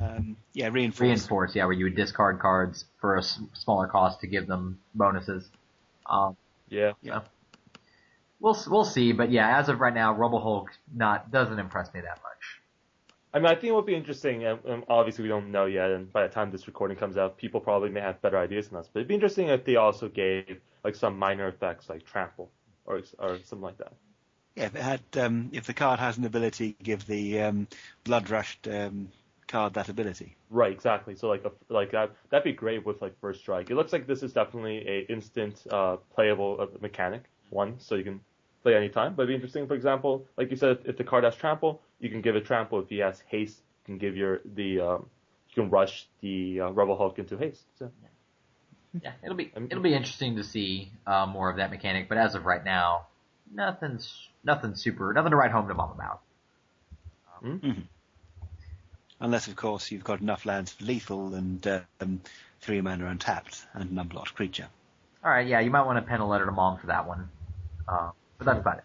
Um, 0.00 0.36
yeah, 0.54 0.68
reinforced. 0.68 1.00
reinforce, 1.00 1.54
yeah, 1.54 1.64
where 1.64 1.72
you 1.72 1.84
would 1.84 1.96
discard 1.96 2.40
cards 2.40 2.84
for 3.00 3.16
a 3.16 3.20
s- 3.20 3.40
smaller 3.54 3.86
cost 3.86 4.20
to 4.20 4.26
give 4.26 4.46
them 4.46 4.80
bonuses. 4.94 5.48
Um, 6.06 6.36
Yeah. 6.68 6.92
yeah. 7.02 7.22
We'll 8.40 8.56
we'll 8.68 8.84
see, 8.84 9.12
but 9.12 9.30
yeah, 9.30 9.58
as 9.58 9.68
of 9.68 9.80
right 9.80 9.94
now, 9.94 10.14
Rubblehulk 10.14 10.66
not 10.94 11.30
doesn't 11.32 11.58
impress 11.58 11.92
me 11.92 12.00
that 12.00 12.20
much. 12.22 12.60
I 13.34 13.38
mean, 13.38 13.46
I 13.46 13.54
think 13.54 13.64
it 13.64 13.72
would 13.74 13.86
be 13.86 13.94
interesting, 13.96 14.44
and, 14.44 14.64
and 14.64 14.84
obviously 14.88 15.22
we 15.24 15.28
don't 15.28 15.50
know 15.50 15.66
yet, 15.66 15.90
and 15.90 16.12
by 16.12 16.22
the 16.26 16.32
time 16.32 16.50
this 16.50 16.66
recording 16.66 16.96
comes 16.96 17.16
out, 17.16 17.36
people 17.36 17.60
probably 17.60 17.90
may 17.90 18.00
have 18.00 18.22
better 18.22 18.38
ideas 18.38 18.68
than 18.68 18.78
us. 18.78 18.88
But 18.92 19.00
it'd 19.00 19.08
be 19.08 19.14
interesting 19.14 19.48
if 19.48 19.64
they 19.64 19.76
also 19.76 20.08
gave 20.08 20.60
like 20.84 20.94
some 20.94 21.18
minor 21.18 21.48
effects, 21.48 21.88
like 21.88 22.04
trample 22.04 22.50
or 22.86 23.02
or 23.18 23.38
something 23.44 23.60
like 23.62 23.78
that. 23.78 23.92
Yeah, 24.58 24.64
if 24.66 24.74
it 24.74 24.82
had, 24.82 25.00
um, 25.16 25.50
if 25.52 25.66
the 25.66 25.72
card 25.72 26.00
has 26.00 26.18
an 26.18 26.24
ability, 26.24 26.74
give 26.82 27.06
the 27.06 27.42
um, 27.42 27.68
blood 28.02 28.28
rushed 28.28 28.66
um, 28.66 29.08
card 29.46 29.74
that 29.74 29.88
ability. 29.88 30.36
Right, 30.50 30.72
exactly. 30.72 31.14
So 31.14 31.28
like 31.28 31.44
a, 31.44 31.52
like 31.72 31.92
that 31.92 32.10
that'd 32.30 32.42
be 32.42 32.52
great 32.52 32.84
with 32.84 33.00
like 33.00 33.14
first 33.20 33.40
strike. 33.40 33.70
It 33.70 33.76
looks 33.76 33.92
like 33.92 34.08
this 34.08 34.24
is 34.24 34.32
definitely 34.32 34.78
a 34.88 35.12
instant 35.12 35.64
uh, 35.70 35.98
playable 36.12 36.56
uh, 36.60 36.66
mechanic 36.80 37.22
one, 37.50 37.76
so 37.78 37.94
you 37.94 38.02
can 38.02 38.20
play 38.64 38.74
anytime. 38.74 39.14
But 39.14 39.22
it'd 39.22 39.28
be 39.28 39.34
interesting, 39.36 39.68
for 39.68 39.74
example, 39.74 40.26
like 40.36 40.50
you 40.50 40.56
said, 40.56 40.78
if 40.86 40.96
the 40.96 41.04
card 41.04 41.22
has 41.22 41.36
trample, 41.36 41.80
you 42.00 42.10
can 42.10 42.20
give 42.20 42.34
it 42.34 42.44
trample. 42.44 42.80
If 42.80 42.88
he 42.88 42.98
has 42.98 43.22
haste, 43.28 43.58
you 43.58 43.92
can 43.92 43.98
give 43.98 44.16
your 44.16 44.40
the 44.56 44.80
um, 44.80 45.06
you 45.50 45.62
can 45.62 45.70
rush 45.70 46.08
the 46.20 46.62
uh, 46.62 46.70
Rubblehulk 46.70 47.20
into 47.20 47.38
haste. 47.38 47.62
So. 47.78 47.92
Yeah, 49.00 49.12
it'll 49.22 49.36
be 49.36 49.52
it'll 49.54 49.84
be 49.84 49.94
interesting 49.94 50.34
to 50.34 50.42
see 50.42 50.90
uh, 51.06 51.26
more 51.26 51.48
of 51.48 51.58
that 51.58 51.70
mechanic, 51.70 52.08
but 52.08 52.18
as 52.18 52.34
of 52.34 52.44
right 52.44 52.64
now, 52.64 53.06
nothing's 53.52 54.28
nothing 54.48 54.74
super, 54.74 55.12
nothing 55.12 55.30
to 55.30 55.36
write 55.36 55.52
home 55.52 55.68
to 55.68 55.74
mom 55.74 55.92
about. 55.92 56.20
Um, 57.36 57.60
mm-hmm. 57.60 57.80
Unless, 59.20 59.46
of 59.46 59.54
course, 59.56 59.92
you've 59.92 60.02
got 60.02 60.20
enough 60.20 60.46
lands 60.46 60.72
for 60.72 60.84
lethal 60.84 61.34
and 61.34 61.64
uh, 61.66 61.80
um, 62.00 62.20
three 62.60 62.80
mana 62.80 63.06
untapped 63.06 63.66
and 63.74 63.90
an 63.90 63.98
unblocked 63.98 64.34
creature. 64.34 64.66
All 65.24 65.30
right, 65.30 65.46
yeah, 65.46 65.60
you 65.60 65.70
might 65.70 65.82
want 65.82 65.98
to 65.98 66.02
pen 66.08 66.20
a 66.20 66.26
letter 66.26 66.46
to 66.46 66.52
mom 66.52 66.78
for 66.78 66.86
that 66.86 67.06
one. 67.06 67.28
Uh, 67.86 68.10
but 68.38 68.46
that's 68.46 68.60
about 68.60 68.78
it. 68.78 68.84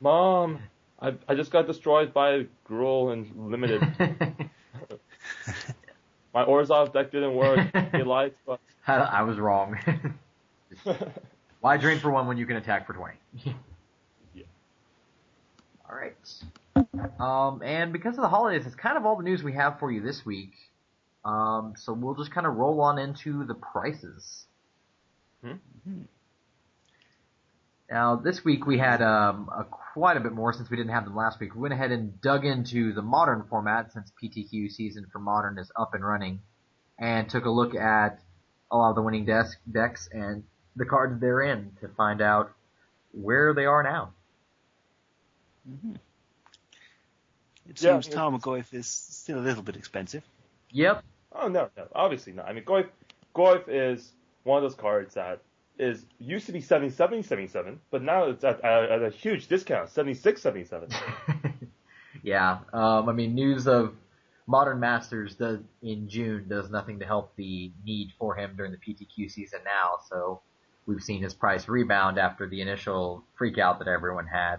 Mom, 0.00 0.60
I, 1.00 1.14
I 1.28 1.34
just 1.34 1.50
got 1.50 1.66
destroyed 1.66 2.14
by 2.14 2.46
Gruul 2.68 3.12
and 3.12 3.50
Limited. 3.50 3.82
My 6.34 6.44
Orzhov 6.44 6.92
deck 6.92 7.10
didn't 7.10 7.34
work. 7.34 7.58
He 7.92 8.02
lied 8.02 8.34
to 8.46 8.52
us. 8.52 8.60
I, 8.86 8.94
I 8.94 9.22
was 9.22 9.38
wrong. 9.38 9.78
Why 11.60 11.76
drain 11.76 11.98
for 11.98 12.10
one 12.10 12.28
when 12.28 12.38
you 12.38 12.46
can 12.46 12.56
attack 12.56 12.86
for 12.86 12.92
20? 12.92 13.16
All 15.88 15.96
right. 15.96 16.16
Um, 17.18 17.62
and 17.62 17.92
because 17.92 18.16
of 18.16 18.22
the 18.22 18.28
holidays, 18.28 18.64
it's 18.66 18.76
kind 18.76 18.96
of 18.96 19.06
all 19.06 19.16
the 19.16 19.22
news 19.22 19.42
we 19.42 19.54
have 19.54 19.78
for 19.78 19.90
you 19.90 20.02
this 20.02 20.24
week. 20.24 20.52
Um, 21.24 21.74
so 21.76 21.92
we'll 21.92 22.14
just 22.14 22.32
kind 22.32 22.46
of 22.46 22.54
roll 22.54 22.80
on 22.80 22.98
into 22.98 23.44
the 23.44 23.54
prices. 23.54 24.44
Hmm? 25.42 25.56
Now, 27.90 28.16
this 28.16 28.44
week 28.44 28.66
we 28.66 28.78
had 28.78 29.00
um, 29.00 29.48
a, 29.48 29.64
quite 29.64 30.18
a 30.18 30.20
bit 30.20 30.32
more 30.32 30.52
since 30.52 30.68
we 30.68 30.76
didn't 30.76 30.92
have 30.92 31.04
them 31.04 31.16
last 31.16 31.40
week. 31.40 31.54
We 31.54 31.62
went 31.62 31.74
ahead 31.74 31.90
and 31.90 32.20
dug 32.20 32.44
into 32.44 32.92
the 32.92 33.00
modern 33.00 33.44
format 33.48 33.92
since 33.92 34.12
PTQ 34.22 34.70
season 34.70 35.06
for 35.10 35.18
modern 35.18 35.58
is 35.58 35.70
up 35.74 35.94
and 35.94 36.04
running, 36.04 36.40
and 36.98 37.30
took 37.30 37.46
a 37.46 37.50
look 37.50 37.74
at 37.74 38.20
a 38.70 38.76
lot 38.76 38.90
of 38.90 38.96
the 38.96 39.02
winning 39.02 39.24
desk 39.24 39.56
decks 39.70 40.06
and 40.12 40.44
the 40.76 40.84
cards 40.84 41.18
they're 41.18 41.40
in 41.40 41.72
to 41.80 41.88
find 41.88 42.20
out 42.20 42.52
where 43.12 43.54
they 43.54 43.64
are 43.64 43.82
now. 43.82 44.12
It 47.68 47.80
Yeah, 47.82 47.92
seems 48.00 48.08
it's- 48.08 48.14
Tarmogoyf 48.14 48.72
is 48.72 48.86
still 48.86 49.38
a 49.38 49.40
little 49.40 49.62
bit 49.62 49.76
expensive. 49.76 50.22
Yep. 50.70 51.04
Oh 51.32 51.48
no, 51.48 51.68
no, 51.76 51.86
obviously 51.94 52.32
not. 52.32 52.46
I 52.46 52.52
mean, 52.52 52.64
Goyf, 52.64 52.88
Goyf 53.34 53.64
is 53.68 54.12
one 54.44 54.56
of 54.58 54.62
those 54.62 54.74
cards 54.78 55.14
that 55.14 55.40
is 55.78 56.04
used 56.18 56.46
to 56.46 56.52
be 56.52 56.60
77, 56.60 57.22
77, 57.22 57.80
but 57.90 58.02
now 58.02 58.24
it's 58.24 58.42
at, 58.44 58.64
at, 58.64 58.90
at 58.90 59.02
a 59.02 59.10
huge 59.10 59.46
discount, 59.46 59.90
76, 59.90 60.40
77. 60.42 60.88
yeah. 62.22 62.58
Um, 62.72 63.08
I 63.08 63.12
mean, 63.12 63.34
news 63.34 63.68
of 63.68 63.94
Modern 64.46 64.80
Masters 64.80 65.36
does 65.36 65.60
in 65.82 66.08
June 66.08 66.46
does 66.48 66.70
nothing 66.70 66.98
to 67.00 67.06
help 67.06 67.36
the 67.36 67.70
need 67.84 68.12
for 68.18 68.34
him 68.34 68.54
during 68.56 68.72
the 68.72 68.78
PTQ 68.78 69.30
season 69.30 69.60
now. 69.64 69.98
So 70.08 70.40
we've 70.86 71.02
seen 71.02 71.22
his 71.22 71.34
price 71.34 71.68
rebound 71.68 72.18
after 72.18 72.48
the 72.48 72.60
initial 72.62 73.22
freak 73.36 73.58
out 73.58 73.78
that 73.78 73.88
everyone 73.88 74.26
had. 74.26 74.56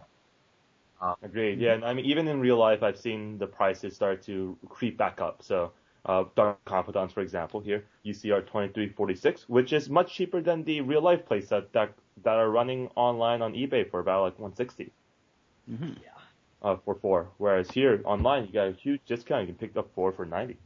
Agreed. 1.21 1.59
Yeah, 1.59 1.73
and 1.73 1.85
I 1.85 1.93
mean, 1.93 2.05
even 2.05 2.27
in 2.27 2.39
real 2.39 2.57
life, 2.57 2.83
I've 2.83 2.97
seen 2.97 3.37
the 3.37 3.47
prices 3.47 3.95
start 3.95 4.21
to 4.23 4.57
creep 4.67 4.97
back 4.97 5.21
up. 5.21 5.41
So, 5.43 5.71
uh, 6.05 6.25
Dark 6.35 6.63
Confidants, 6.65 7.13
for 7.13 7.21
example, 7.21 7.61
here 7.61 7.85
you 8.03 8.13
see 8.13 8.31
our 8.31 8.41
2346, 8.41 9.47
which 9.47 9.71
is 9.73 9.89
much 9.89 10.13
cheaper 10.13 10.41
than 10.41 10.63
the 10.63 10.81
real 10.81 11.01
life 11.01 11.25
playset 11.25 11.71
that 11.73 11.93
that 12.23 12.35
are 12.35 12.49
running 12.49 12.89
online 12.95 13.41
on 13.41 13.53
eBay 13.53 13.89
for 13.89 13.99
about 14.01 14.23
like 14.23 14.39
160. 14.39 14.91
Mhm. 15.69 15.95
Uh, 16.61 16.75
for 16.83 16.95
four. 16.95 17.29
Whereas 17.37 17.71
here 17.71 18.01
online, 18.03 18.45
you 18.47 18.51
got 18.51 18.67
a 18.67 18.73
huge 18.73 19.01
discount. 19.05 19.47
You 19.47 19.53
can 19.53 19.67
pick 19.67 19.77
up 19.77 19.89
four 19.95 20.11
for 20.11 20.25
90. 20.25 20.57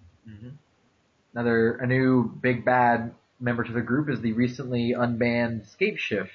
Another 1.33 1.75
a 1.75 1.85
new 1.85 2.23
big 2.41 2.65
bad 2.65 3.13
member 3.39 3.63
to 3.63 3.71
the 3.71 3.81
group 3.81 4.09
is 4.09 4.21
the 4.21 4.33
recently 4.33 4.93
unbanned 4.93 5.67
Scape 5.67 5.97
Shift 5.97 6.31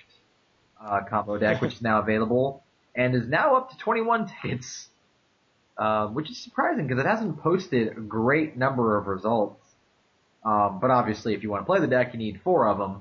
uh, 0.80 1.00
combo 1.08 1.38
deck, 1.38 1.60
which 1.60 1.74
is 1.74 1.82
now 1.82 2.00
available 2.00 2.62
and 2.98 3.14
is 3.14 3.28
now 3.28 3.56
up 3.56 3.70
to 3.70 3.78
21 3.78 4.28
tickets, 4.42 4.88
uh, 5.78 6.08
which 6.08 6.30
is 6.30 6.36
surprising 6.36 6.86
because 6.86 7.02
it 7.02 7.08
hasn't 7.08 7.40
posted 7.40 7.96
a 7.96 8.00
great 8.00 8.58
number 8.58 8.98
of 8.98 9.06
results. 9.06 9.64
Um, 10.44 10.78
but 10.80 10.90
obviously, 10.90 11.34
if 11.34 11.42
you 11.42 11.50
want 11.50 11.62
to 11.62 11.66
play 11.66 11.80
the 11.80 11.86
deck, 11.86 12.12
you 12.12 12.18
need 12.18 12.40
four 12.42 12.68
of 12.68 12.78
them, 12.78 13.00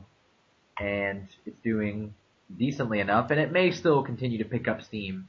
and 0.79 1.27
it's 1.45 1.57
doing 1.63 2.13
decently 2.55 2.99
enough, 2.99 3.31
and 3.31 3.39
it 3.39 3.51
may 3.51 3.71
still 3.71 4.03
continue 4.03 4.37
to 4.37 4.45
pick 4.45 4.67
up 4.67 4.81
steam. 4.81 5.27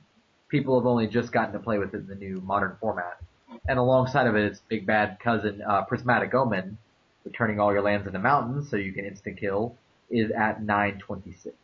People 0.49 0.79
have 0.79 0.87
only 0.87 1.07
just 1.07 1.33
gotten 1.33 1.53
to 1.53 1.59
play 1.59 1.79
with 1.79 1.95
it 1.95 1.99
in 1.99 2.07
the 2.07 2.15
new 2.15 2.41
modern 2.41 2.77
format. 2.81 3.19
And 3.67 3.79
alongside 3.79 4.27
of 4.27 4.37
it, 4.37 4.45
it's 4.45 4.61
big 4.69 4.87
bad 4.87 5.19
cousin 5.21 5.63
uh, 5.63 5.83
Prismatic 5.83 6.33
Omen, 6.35 6.79
returning 7.25 7.61
all 7.61 7.73
your 7.73 7.83
lands 7.83 8.07
into 8.07 8.19
mountains 8.19 8.71
so 8.71 8.77
you 8.77 8.93
can 8.93 9.05
instant 9.05 9.39
kill, 9.39 9.77
is 10.11 10.31
at 10.31 10.63
926. 10.63 11.55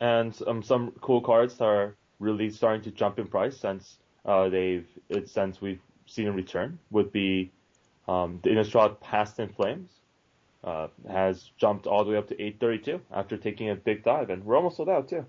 And 0.00 0.36
um, 0.46 0.62
some 0.62 0.92
cool 1.00 1.20
cards 1.20 1.60
are 1.60 1.94
really 2.18 2.50
starting 2.50 2.82
to 2.82 2.90
jump 2.90 3.18
in 3.18 3.26
price 3.26 3.56
since 3.56 3.98
uh, 4.24 4.48
they've 4.48 4.86
it, 5.08 5.28
since 5.28 5.60
we've 5.60 5.80
seen 6.06 6.28
a 6.28 6.32
return 6.32 6.78
would 6.90 7.12
be 7.12 7.50
um, 8.08 8.40
the 8.42 8.50
Innistrad 8.50 9.00
Past 9.00 9.38
in 9.38 9.48
Flames 9.48 9.90
uh, 10.62 10.88
has 11.08 11.50
jumped 11.56 11.86
all 11.86 12.04
the 12.04 12.10
way 12.10 12.16
up 12.16 12.28
to 12.28 12.34
832 12.34 13.00
after 13.12 13.36
taking 13.36 13.70
a 13.70 13.74
big 13.74 14.02
dive, 14.02 14.30
and 14.30 14.44
we're 14.44 14.56
almost 14.56 14.76
sold 14.76 14.88
out 14.88 15.08
too. 15.08 15.24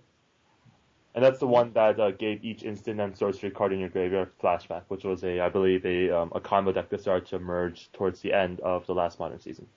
And 1.13 1.23
that's 1.23 1.39
the 1.39 1.47
one 1.47 1.71
that 1.73 1.97
uh, 1.97 2.11
gave 2.11 2.43
each 2.43 2.63
instant 2.63 2.99
and 2.99 3.17
sorcery 3.17 3.49
card 3.49 3.71
in 3.71 3.79
your 3.79 3.87
graveyard 3.87 4.31
flashback, 4.41 4.83
which 4.89 5.05
was 5.05 5.23
a, 5.23 5.39
I 5.39 5.47
believe, 5.47 5.85
a 5.85 6.09
um, 6.09 6.31
a 6.35 6.41
combo 6.41 6.73
deck 6.73 6.89
that 6.89 6.99
started 6.99 7.25
to 7.27 7.37
emerge 7.37 7.89
towards 7.93 8.19
the 8.19 8.33
end 8.33 8.59
of 8.59 8.85
the 8.85 8.93
last 8.93 9.17
modern 9.17 9.39
season. 9.39 9.67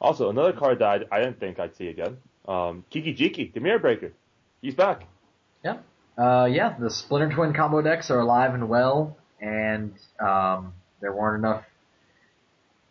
Also, 0.00 0.28
another 0.28 0.52
card 0.52 0.78
that 0.80 1.06
I, 1.10 1.16
I 1.16 1.20
didn't 1.20 1.40
think 1.40 1.58
I'd 1.58 1.74
see 1.74 1.88
again. 1.88 2.18
Um, 2.48 2.84
Kiki 2.90 3.14
Jiki, 3.14 3.52
the 3.52 3.60
Mirror 3.60 3.78
Breaker. 3.78 4.12
He's 4.62 4.74
back. 4.74 5.04
Yeah. 5.62 5.78
Uh, 6.16 6.46
yeah, 6.46 6.74
the 6.78 6.90
Splinter 6.90 7.34
Twin 7.34 7.52
combo 7.52 7.82
decks 7.82 8.10
are 8.10 8.18
alive 8.18 8.54
and 8.54 8.68
well, 8.68 9.16
and 9.40 9.92
um, 10.18 10.72
there 11.00 11.12
weren't 11.12 11.44
enough 11.44 11.64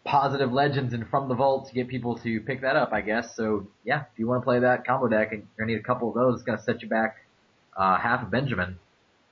positive 0.05 0.53
legends 0.53 0.93
in 0.93 1.03
From 1.05 1.27
the 1.27 1.35
Vault 1.35 1.67
to 1.67 1.73
get 1.73 1.89
people 1.89 2.17
to 2.19 2.39
pick 2.41 2.61
that 2.61 2.77
up, 2.77 2.93
I 2.93 3.01
guess. 3.01 3.35
So, 3.35 3.67
yeah, 3.83 4.03
if 4.13 4.19
you 4.19 4.27
want 4.27 4.41
to 4.41 4.45
play 4.45 4.59
that 4.59 4.85
combo 4.85 5.09
deck 5.09 5.33
and 5.33 5.41
you're 5.41 5.65
going 5.65 5.67
to 5.67 5.73
need 5.75 5.81
a 5.81 5.83
couple 5.83 6.07
of 6.07 6.15
those, 6.15 6.35
it's 6.35 6.43
going 6.43 6.57
to 6.57 6.63
set 6.63 6.81
you 6.81 6.87
back 6.87 7.17
uh, 7.75 7.97
half 7.97 8.23
a 8.23 8.25
Benjamin, 8.25 8.79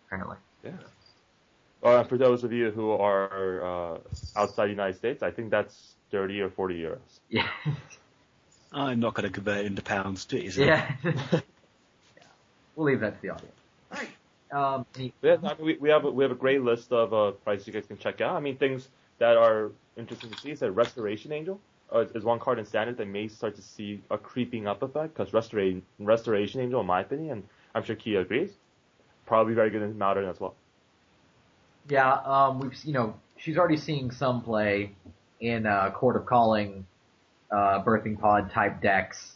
apparently. 0.07 0.37
Yeah. 0.63 0.71
Uh, 1.81 2.03
for 2.03 2.17
those 2.17 2.43
of 2.43 2.51
you 2.51 2.71
who 2.71 2.91
are 2.91 3.93
uh, 3.95 3.97
outside 4.35 4.65
the 4.65 4.71
United 4.71 4.97
States, 4.97 5.23
I 5.23 5.31
think 5.31 5.51
that's 5.51 5.93
30 6.11 6.41
or 6.41 6.49
40 6.49 6.75
euros. 6.75 6.97
Yeah. 7.29 7.47
I'm 8.75 8.99
not 8.99 9.13
going 9.13 9.27
to 9.27 9.33
convert 9.33 9.59
it 9.59 9.65
into 9.67 9.81
pounds, 9.81 10.25
do 10.25 10.37
you? 10.37 10.51
yeah. 10.57 10.91
yeah. 11.03 11.39
We'll 12.75 12.87
leave 12.87 12.99
that 12.99 13.15
to 13.15 13.21
the 13.21 13.29
audience. 13.29 13.55
All 13.91 13.97
right. 13.97 14.09
Um, 14.51 14.85
Yeah, 15.21 15.37
I 15.43 15.55
mean, 15.55 15.65
we, 15.65 15.77
we 15.77 15.89
have 15.89 16.03
a, 16.05 16.11
we 16.11 16.23
have 16.23 16.31
a 16.31 16.35
great 16.35 16.61
list 16.61 16.91
of 16.91 17.13
uh, 17.13 17.31
prices 17.31 17.67
you 17.67 17.73
guys 17.73 17.85
can 17.87 17.97
check 17.97 18.21
out. 18.21 18.35
I 18.35 18.39
mean, 18.41 18.57
things 18.57 18.89
that 19.19 19.37
are 19.37 19.71
interesting 19.97 20.29
to 20.29 20.37
see 20.37 20.51
is 20.51 20.59
that 20.59 20.71
Restoration 20.71 21.31
Angel 21.31 21.59
uh, 21.93 21.99
is- 21.99 22.11
is 22.11 22.23
one 22.23 22.39
card 22.39 22.59
in 22.59 22.65
Standard 22.65 22.97
that 22.97 23.07
may 23.07 23.27
start 23.29 23.55
to 23.55 23.61
see 23.61 24.01
a 24.11 24.17
creeping 24.17 24.67
up 24.67 24.83
effect 24.83 25.15
because 25.15 25.33
Restoration 25.33 25.81
Restoration 25.99 26.59
Angel, 26.61 26.81
in 26.81 26.85
my 26.87 27.01
opinion, 27.01 27.31
and 27.31 27.43
I'm 27.73 27.83
sure 27.83 27.95
Kia 27.95 28.21
agrees, 28.21 28.51
probably 29.25 29.53
very 29.53 29.69
good 29.69 29.81
in 29.81 29.97
Modern 29.97 30.27
as 30.27 30.39
well. 30.39 30.55
Yeah, 31.89 32.13
um, 32.25 32.59
we've 32.59 32.75
you 32.83 32.93
know 32.93 33.15
she's 33.37 33.57
already 33.57 33.77
seeing 33.77 34.11
some 34.11 34.41
play 34.41 34.91
in 35.39 35.65
uh, 35.65 35.91
Chord 35.91 36.15
of 36.15 36.25
Calling, 36.25 36.85
uh, 37.55 37.83
Birthing 37.83 38.19
Pod 38.19 38.51
type 38.51 38.81
decks. 38.81 39.33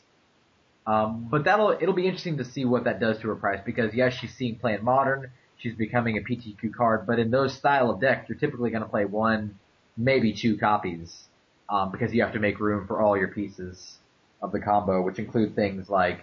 Um, 0.85 1.27
but 1.29 1.43
that'll 1.45 1.71
it'll 1.71 1.93
be 1.93 2.05
interesting 2.05 2.37
to 2.37 2.45
see 2.45 2.65
what 2.65 2.83
that 2.85 2.99
does 2.99 3.19
to 3.19 3.27
her 3.29 3.35
price 3.35 3.59
because 3.65 3.93
yes, 3.93 4.13
she's 4.13 4.33
seeing 4.35 4.55
play 4.57 4.73
in 4.73 4.83
Modern, 4.83 5.31
she's 5.57 5.75
becoming 5.75 6.17
a 6.17 6.21
PTQ 6.21 6.73
card, 6.73 7.05
but 7.07 7.19
in 7.19 7.31
those 7.31 7.53
style 7.53 7.89
of 7.91 8.01
decks, 8.01 8.27
you're 8.27 8.37
typically 8.37 8.71
going 8.71 8.83
to 8.83 8.89
play 8.89 9.05
one, 9.05 9.57
maybe 9.97 10.33
two 10.33 10.57
copies, 10.57 11.25
um, 11.69 11.91
because 11.91 12.13
you 12.13 12.21
have 12.23 12.33
to 12.33 12.39
make 12.39 12.59
room 12.59 12.87
for 12.87 13.01
all 13.01 13.15
your 13.15 13.27
pieces 13.27 13.97
of 14.41 14.51
the 14.51 14.59
combo, 14.59 15.01
which 15.01 15.19
include 15.19 15.55
things 15.55 15.89
like, 15.89 16.21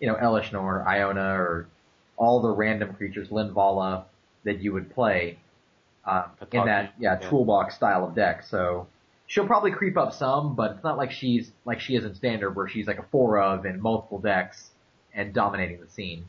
you 0.00 0.06
know, 0.06 0.14
Elesh 0.14 0.52
Norn, 0.52 0.86
Iona, 0.86 1.34
or 1.38 1.68
all 2.16 2.40
the 2.40 2.50
random 2.50 2.94
creatures, 2.94 3.28
Linvala, 3.28 4.04
that 4.44 4.60
you 4.62 4.72
would 4.72 4.94
play 4.94 5.38
uh, 6.04 6.28
in 6.52 6.64
that 6.64 6.94
yeah, 6.98 7.18
Yeah. 7.20 7.28
toolbox 7.28 7.74
style 7.74 8.06
of 8.06 8.14
deck. 8.14 8.44
So 8.44 8.86
she'll 9.26 9.46
probably 9.46 9.70
creep 9.70 9.96
up 9.96 10.12
some, 10.12 10.54
but 10.54 10.72
it's 10.72 10.84
not 10.84 10.96
like 10.96 11.10
she's 11.10 11.52
like 11.64 11.80
she 11.80 11.96
is 11.96 12.04
in 12.04 12.14
standard 12.14 12.54
where 12.56 12.68
she's 12.68 12.86
like 12.86 12.98
a 12.98 13.04
four 13.10 13.40
of 13.40 13.66
in 13.66 13.80
multiple 13.80 14.18
decks 14.18 14.70
and 15.14 15.32
dominating 15.32 15.80
the 15.80 15.88
scene. 15.90 16.26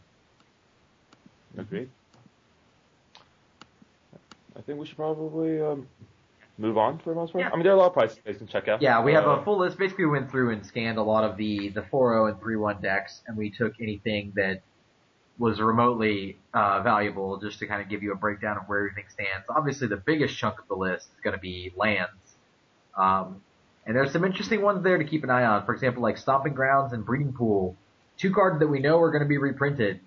Agreed. 1.57 1.89
I 4.55 4.61
think 4.61 4.79
we 4.79 4.85
should 4.87 4.97
probably 4.97 5.61
um, 5.61 5.87
move 6.57 6.77
on 6.77 6.97
for 6.99 7.11
the 7.11 7.15
most 7.15 7.33
part. 7.33 7.43
Yeah. 7.43 7.49
I 7.51 7.55
mean, 7.55 7.63
there 7.63 7.73
are 7.73 7.75
a 7.75 7.79
lot 7.79 7.87
of 7.87 7.93
prices 7.93 8.19
you 8.25 8.33
can 8.33 8.47
check 8.47 8.67
out. 8.67 8.81
Yeah, 8.81 9.03
we 9.03 9.13
have 9.13 9.25
Uh, 9.25 9.31
a 9.31 9.43
full 9.43 9.59
list. 9.59 9.77
Basically, 9.77 10.05
we 10.05 10.11
went 10.11 10.31
through 10.31 10.51
and 10.51 10.65
scanned 10.65 10.97
a 10.97 11.03
lot 11.03 11.23
of 11.23 11.37
the 11.37 11.69
the 11.69 11.81
4-0 11.81 12.31
and 12.31 12.41
3-1 12.41 12.81
decks, 12.81 13.21
and 13.27 13.37
we 13.37 13.49
took 13.51 13.73
anything 13.79 14.33
that 14.35 14.61
was 15.37 15.61
remotely 15.61 16.37
uh, 16.55 16.81
valuable 16.81 17.37
just 17.37 17.59
to 17.59 17.67
kind 17.67 17.79
of 17.81 17.89
give 17.89 18.01
you 18.01 18.11
a 18.11 18.15
breakdown 18.15 18.57
of 18.57 18.63
where 18.63 18.79
everything 18.79 19.05
stands. 19.09 19.45
Obviously, 19.49 19.87
the 19.87 19.97
biggest 19.97 20.35
chunk 20.35 20.57
of 20.59 20.67
the 20.67 20.75
list 20.75 21.09
is 21.15 21.21
going 21.23 21.35
to 21.35 21.39
be 21.41 21.71
lands. 21.75 22.09
Um, 22.97 23.41
and 23.85 23.95
there's 23.95 24.11
some 24.11 24.25
interesting 24.25 24.61
ones 24.61 24.83
there 24.83 24.97
to 24.97 25.05
keep 25.05 25.23
an 25.23 25.29
eye 25.29 25.45
on. 25.45 25.65
For 25.65 25.73
example, 25.73 26.03
like 26.03 26.17
Stomping 26.17 26.53
Grounds 26.53 26.91
and 26.91 27.05
Breeding 27.05 27.31
Pool, 27.31 27.77
two 28.17 28.33
cards 28.33 28.59
that 28.59 28.67
we 28.67 28.79
know 28.79 28.99
are 28.99 29.11
going 29.11 29.23
to 29.23 29.27
be 29.27 29.37
reprinted 29.37 30.01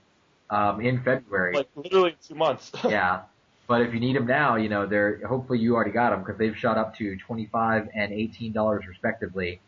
um, 0.50 0.80
in 0.80 1.02
February. 1.02 1.54
like 1.54 1.68
literally 1.76 2.16
two 2.26 2.34
months. 2.34 2.70
yeah. 2.84 3.22
But 3.68 3.82
if 3.82 3.94
you 3.94 4.00
need 4.00 4.16
them 4.16 4.26
now, 4.26 4.56
you 4.56 4.68
know, 4.68 4.86
they're 4.86 5.24
hopefully 5.26 5.60
you 5.60 5.76
already 5.76 5.92
got 5.92 6.10
them 6.10 6.20
because 6.20 6.36
they've 6.36 6.56
shot 6.56 6.76
up 6.76 6.96
to 6.96 7.16
twenty 7.18 7.46
five 7.46 7.88
and 7.94 8.12
eighteen 8.12 8.52
dollars 8.52 8.84
respectively, 8.88 9.60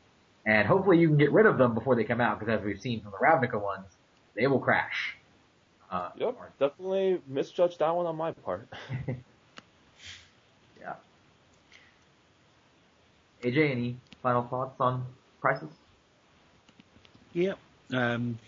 and 0.45 0.67
hopefully 0.67 0.99
you 0.99 1.07
can 1.07 1.17
get 1.17 1.31
rid 1.31 1.47
of 1.47 1.57
them 1.57 1.73
before 1.73 1.95
they 1.95 2.03
come 2.03 2.21
out 2.21 2.41
because 2.41 2.59
as 2.59 2.65
we've 2.67 2.81
seen 2.81 3.01
from 3.01 3.13
the 3.13 3.19
Ravnica 3.19 3.63
ones, 3.63 3.87
they 4.35 4.49
will 4.49 4.59
crash. 4.59 5.15
Uh, 5.89 6.09
Yep, 6.17 6.37
definitely 6.59 7.21
misjudged 7.29 7.79
that 7.79 7.95
one 7.95 8.07
on 8.07 8.17
my 8.17 8.33
part. 8.33 8.69
AJ, 13.43 13.71
any 13.71 13.97
final 14.23 14.43
thoughts 14.43 14.81
on 14.81 15.05
prices? 15.41 15.69
Yep. 17.33 17.59
Um, 17.93 18.39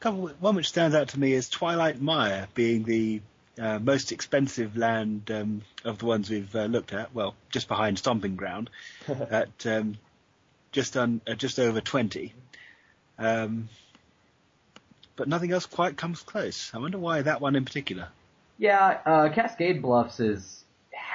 couple, 0.00 0.28
one 0.40 0.54
which 0.54 0.68
stands 0.68 0.94
out 0.94 1.08
to 1.08 1.20
me 1.20 1.32
is 1.32 1.48
Twilight 1.48 2.00
Mire 2.00 2.48
being 2.54 2.84
the 2.84 3.22
uh, 3.58 3.78
most 3.78 4.12
expensive 4.12 4.76
land 4.76 5.30
um, 5.30 5.62
of 5.84 5.98
the 5.98 6.06
ones 6.06 6.28
we've 6.28 6.54
uh, 6.54 6.64
looked 6.64 6.92
at. 6.92 7.14
Well, 7.14 7.34
just 7.50 7.68
behind 7.68 7.98
Stomping 7.98 8.36
Ground, 8.36 8.70
at 9.08 9.66
um, 9.66 9.96
just 10.72 10.96
on 10.96 11.20
uh, 11.26 11.34
just 11.34 11.58
over 11.58 11.80
twenty. 11.80 12.34
Um, 13.18 13.68
but 15.16 15.28
nothing 15.28 15.52
else 15.52 15.64
quite 15.64 15.96
comes 15.96 16.20
close. 16.20 16.70
I 16.74 16.78
wonder 16.78 16.98
why 16.98 17.22
that 17.22 17.40
one 17.40 17.56
in 17.56 17.64
particular. 17.64 18.08
Yeah, 18.58 18.98
uh, 19.06 19.28
Cascade 19.30 19.80
Bluffs 19.80 20.20
is 20.20 20.64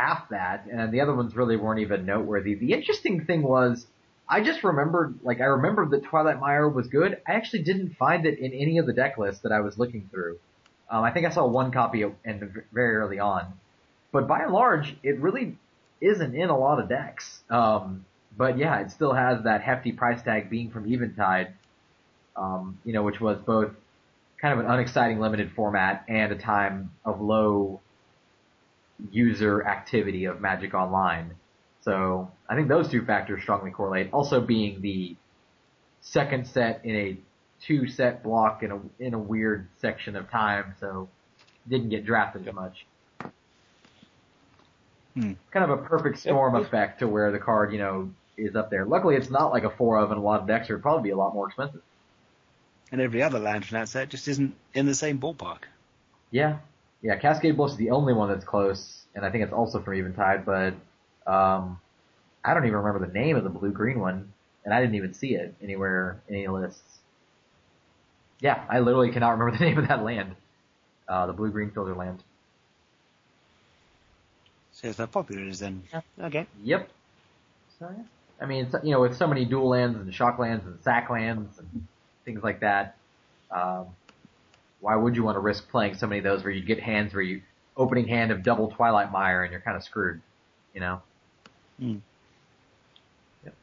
half 0.02 0.30
that, 0.30 0.66
and 0.72 0.92
the 0.92 1.02
other 1.02 1.16
ones 1.16 1.36
really 1.36 1.58
weren't 1.58 1.80
even 1.80 2.06
noteworthy. 2.06 2.56
The 2.56 2.74
interesting 2.74 3.26
thing 3.26 3.44
was, 3.44 3.86
I 4.28 4.42
just 4.44 4.64
remembered, 4.64 5.20
like, 5.24 5.42
I 5.42 5.46
remembered 5.46 5.92
that 5.92 6.04
Twilight 6.04 6.40
Mire 6.40 6.70
was 6.70 6.88
good. 6.88 7.12
I 7.28 7.34
actually 7.34 7.64
didn't 7.64 7.98
find 7.98 8.26
it 8.26 8.40
in 8.40 8.52
any 8.54 8.78
of 8.80 8.86
the 8.86 8.94
deck 8.94 9.18
lists 9.18 9.42
that 9.44 9.52
I 9.52 9.62
was 9.62 9.78
looking 9.78 10.10
through. 10.12 10.40
Um, 10.90 11.04
I 11.04 11.12
think 11.12 11.26
I 11.28 11.32
saw 11.32 11.46
one 11.46 11.72
copy 11.72 12.04
in 12.04 12.64
very 12.74 12.96
early 12.96 13.20
on, 13.20 13.54
but 14.12 14.28
by 14.28 14.40
and 14.44 14.54
large, 14.54 14.96
it 15.04 15.20
really 15.20 15.58
isn't 16.02 16.36
in 16.36 16.50
a 16.50 16.58
lot 16.58 16.80
of 16.80 16.90
decks. 16.90 17.44
Um, 17.50 18.06
but 18.38 18.58
yeah, 18.58 18.80
it 18.80 18.92
still 18.92 19.14
has 19.14 19.44
that 19.44 19.62
hefty 19.62 19.92
price 19.92 20.22
tag 20.22 20.50
being 20.50 20.72
from 20.72 20.92
Eventide, 20.92 21.54
um, 22.36 22.80
you 22.86 22.94
know, 22.94 23.04
which 23.04 23.22
was 23.22 23.38
both 23.46 23.72
kind 24.42 24.58
of 24.58 24.66
an 24.66 24.72
unexciting 24.72 25.20
limited 25.20 25.52
format 25.56 26.06
and 26.08 26.32
a 26.32 26.38
time 26.38 26.92
of 27.06 27.22
low 27.22 27.80
user 29.12 29.66
activity 29.66 30.26
of 30.26 30.42
Magic 30.42 30.74
Online. 30.74 31.32
So 31.82 32.32
I 32.48 32.56
think 32.56 32.68
those 32.68 32.90
two 32.90 33.04
factors 33.06 33.42
strongly 33.42 33.72
correlate. 33.72 34.10
Also 34.14 34.40
being 34.42 34.82
the 34.82 35.16
second 36.02 36.46
set 36.48 36.82
in 36.84 36.96
a 36.96 37.18
two 37.62 37.88
set 37.88 38.24
block 38.24 38.64
in 38.64 38.72
a 38.72 38.80
in 39.00 39.14
a 39.14 39.20
weird 39.20 39.68
section 39.80 40.16
of 40.16 40.30
time, 40.30 40.76
so 40.80 41.10
didn't 41.68 41.90
get 41.90 42.06
drafted 42.06 42.48
as 42.48 42.54
much. 42.54 42.86
Hmm. 45.14 45.34
Kind 45.52 45.70
of 45.70 45.72
a 45.72 45.78
perfect 45.84 46.20
storm 46.20 46.56
Yeah. 46.56 46.62
effect 46.62 47.00
to 47.00 47.08
where 47.08 47.32
the 47.32 47.40
card, 47.40 47.74
you 47.74 47.80
know, 47.80 48.12
is 48.38 48.56
up 48.56 48.70
there. 48.70 48.86
Luckily 48.86 49.16
it's 49.16 49.30
not 49.30 49.52
like 49.52 49.64
a 49.64 49.70
four 49.70 49.98
of 49.98 50.12
in 50.12 50.18
a 50.18 50.22
lot 50.22 50.42
of 50.42 50.48
decks 50.48 50.70
or 50.70 50.74
it'd 50.74 50.84
probably 50.84 51.04
be 51.04 51.10
a 51.12 51.18
lot 51.18 51.34
more 51.34 51.48
expensive. 51.48 51.82
And 52.92 53.02
every 53.02 53.22
other 53.22 53.40
land 53.40 53.66
from 53.66 53.76
that 53.80 53.90
set 53.90 54.10
just 54.10 54.28
isn't 54.28 54.56
in 54.74 54.86
the 54.86 54.96
same 54.96 55.20
ballpark. 55.20 55.64
Yeah. 56.32 56.58
Yeah, 57.02 57.18
Cascade 57.18 57.58
Bluffs 57.58 57.74
is 57.74 57.78
the 57.80 57.90
only 57.92 58.14
one 58.14 58.30
that's 58.30 58.46
close, 58.46 59.06
and 59.16 59.26
I 59.26 59.32
think 59.32 59.44
it's 59.44 59.54
also 59.54 59.82
from 59.82 59.94
Eventide, 59.96 60.46
but 60.46 60.74
um 61.32 61.80
I 62.44 62.54
don't 62.54 62.66
even 62.66 62.78
remember 62.78 63.06
the 63.06 63.14
name 63.14 63.36
of 63.36 63.44
the 63.44 63.50
blue 63.50 63.72
green 63.72 64.00
one, 64.00 64.34
and 64.66 64.74
I 64.74 64.82
didn't 64.82 64.96
even 64.96 65.14
see 65.14 65.36
it 65.36 65.54
anywhere 65.62 66.22
in 66.28 66.36
any 66.36 66.48
lists. 66.48 67.00
Yeah, 68.40 68.66
I 68.70 68.80
literally 68.80 69.12
cannot 69.12 69.38
remember 69.38 69.58
the 69.58 69.66
name 69.66 69.78
of 69.78 69.88
that 69.88 70.04
land. 70.04 70.36
Uh 71.08 71.28
the 71.28 71.34
blue 71.34 71.52
green 71.52 71.72
filter 71.72 71.96
land. 71.96 72.24
So 74.74 74.88
it's 74.88 74.98
how 74.98 75.06
popular 75.06 75.42
it 75.44 75.50
is 75.50 75.60
then. 75.60 75.84
Okay. 76.20 76.48
Yep. 76.64 76.90
So 77.80 77.90
yeah. 77.96 78.04
I 78.42 78.46
mean, 78.48 78.66
it's, 78.66 78.76
you 78.84 78.92
know, 78.92 79.02
with 79.02 79.16
so 79.16 79.28
many 79.28 79.46
dual 79.46 79.70
lands 79.70 80.00
and 80.00 80.14
shock 80.14 80.40
lands 80.40 80.66
and 80.66 80.82
sack 80.82 81.10
lands 81.12 81.60
and 81.60 81.88
things 82.26 82.44
like 82.44 82.62
that, 82.62 82.98
um, 83.52 83.86
why 84.82 84.96
would 84.96 85.16
you 85.16 85.24
want 85.24 85.36
to 85.36 85.40
risk 85.40 85.70
playing 85.70 85.96
so 85.96 86.08
many 86.08 86.20
of 86.20 86.24
those 86.24 86.44
where 86.44 86.52
you 86.52 86.64
get 86.64 86.80
hands 86.80 87.14
where 87.14 87.24
you 87.24 87.42
opening 87.78 88.08
hand 88.08 88.32
of 88.32 88.44
double 88.44 88.70
Twilight 88.72 89.12
Mire 89.12 89.44
and 89.44 89.52
you're 89.52 89.62
kind 89.62 89.78
of 89.78 89.84
screwed, 89.84 90.22
you 90.74 90.82
know? 90.82 91.02
Hmm. 91.80 91.98
Yep. 93.46 93.54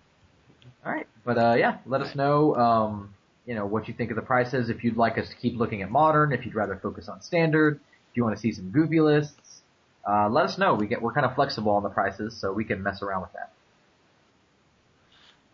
All 0.86 0.92
right, 0.92 1.06
but 1.24 1.36
uh, 1.38 1.54
yeah, 1.58 1.78
let 1.86 2.00
us 2.00 2.14
know, 2.14 2.54
um, 2.54 3.14
you 3.46 3.54
know, 3.54 3.66
what 3.66 3.88
you 3.88 3.94
think 3.94 4.10
of 4.10 4.16
the 4.16 4.22
prices. 4.22 4.70
If 4.70 4.84
you'd 4.84 4.96
like 4.96 5.18
us 5.18 5.28
to 5.28 5.36
keep 5.36 5.56
looking 5.56 5.82
at 5.82 5.90
modern, 5.90 6.32
if 6.32 6.46
you'd 6.46 6.54
rather 6.54 6.76
focus 6.76 7.08
on 7.08 7.20
standard, 7.20 7.80
if 8.10 8.16
you 8.16 8.24
want 8.24 8.36
to 8.36 8.40
see 8.40 8.52
some 8.52 8.70
goofy 8.70 9.00
lists, 9.00 9.60
uh, 10.08 10.28
let 10.28 10.46
us 10.46 10.56
know. 10.56 10.74
We 10.74 10.86
get 10.86 11.02
we're 11.02 11.12
kind 11.12 11.26
of 11.26 11.34
flexible 11.34 11.72
on 11.72 11.82
the 11.82 11.90
prices, 11.90 12.36
so 12.40 12.52
we 12.52 12.64
can 12.64 12.82
mess 12.82 13.02
around 13.02 13.22
with 13.22 13.32
that. 13.32 13.52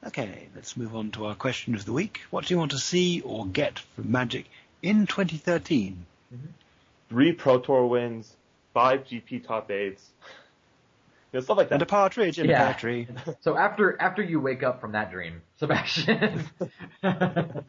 Okay, 0.06 0.48
let's 0.54 0.76
move 0.76 0.94
on 0.94 1.10
to 1.12 1.24
our 1.24 1.34
question 1.34 1.74
of 1.74 1.86
the 1.86 1.92
week. 1.92 2.20
What 2.30 2.44
do 2.44 2.54
you 2.54 2.58
want 2.58 2.72
to 2.72 2.78
see 2.78 3.22
or 3.22 3.46
get 3.46 3.78
from 3.78 4.12
Magic 4.12 4.46
in 4.84 5.06
2013? 5.06 6.04
Three 7.08 7.32
Pro 7.32 7.58
Tour 7.60 7.86
wins, 7.86 8.36
five 8.72 9.04
GP 9.04 9.46
top 9.46 9.70
eights. 9.70 10.10
know, 11.32 11.40
stuff 11.40 11.56
like 11.56 11.68
that. 11.68 11.74
And 11.76 11.82
a 11.82 11.84
that. 11.84 11.90
partridge 11.90 12.38
in 12.38 12.46
Yeah. 12.48 12.62
a 12.62 12.64
pear 12.66 12.74
tree. 12.78 13.08
So 13.40 13.56
after 13.56 14.00
after 14.00 14.22
you 14.22 14.40
wake 14.40 14.62
up 14.62 14.80
from 14.80 14.92
that 14.92 15.10
dream, 15.10 15.42
Sebastian. 15.56 16.44